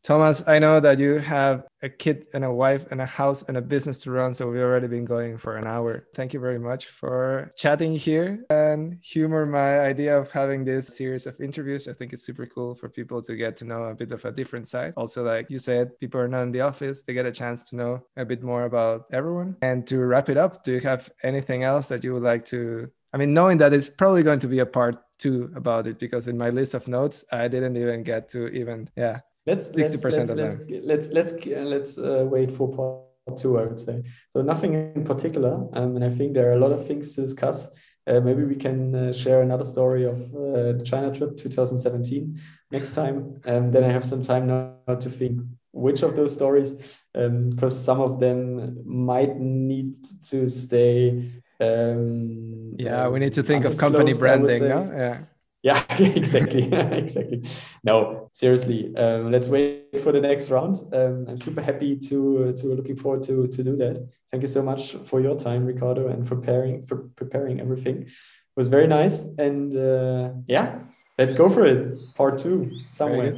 [0.04, 3.58] Thomas, I know that you have a kid and a wife and a house and
[3.58, 4.34] a business to run.
[4.34, 6.08] So we've already been going for an hour.
[6.16, 11.26] Thank you very much for chatting here and humor my idea of having this series
[11.26, 11.88] of interviews.
[11.88, 14.32] I think it's super cool for people to get to know a bit of a
[14.32, 14.94] different side.
[14.96, 17.76] Also, like you said, people are not in the office, they get a chance to
[17.76, 19.58] know a bit more about everyone.
[19.62, 22.90] And to wrap it up, do you have anything else that you would like to?
[23.14, 26.28] I mean, knowing that it's probably going to be a part two about it because
[26.28, 29.20] in my list of notes, I didn't even get to even, yeah,
[29.50, 30.56] let's let's let's, let's,
[30.92, 33.60] let's let's let's uh, wait for part two.
[33.60, 34.42] I would say so.
[34.42, 37.68] Nothing in particular, um, and I think there are a lot of things to discuss.
[38.08, 42.40] Uh, maybe we can uh, share another story of uh, the China trip 2017
[42.72, 43.40] next time.
[43.46, 45.42] And then I have some time now to think
[45.72, 49.96] which of those stories, because um, some of them might need
[50.30, 51.30] to stay.
[51.60, 54.64] Um, yeah, we need to think of company branding.
[54.64, 55.20] Yeah
[55.64, 57.44] yeah exactly exactly.
[57.84, 60.78] No seriously um, let's wait for the next round.
[60.94, 64.08] Um, i'm super happy to to looking forward to to do that.
[64.32, 68.04] Thank you so much for your time ricardo and for preparing for preparing everything.
[68.04, 70.80] It was very nice and uh, yeah
[71.18, 72.16] let's go for it.
[72.16, 73.36] Part two somewhere.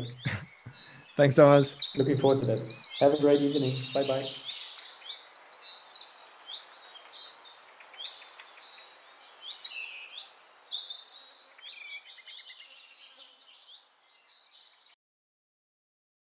[1.18, 1.98] Thanks thomas.
[1.98, 2.60] Looking forward to that.
[3.00, 3.76] Have a great evening.
[3.94, 4.41] Bye bye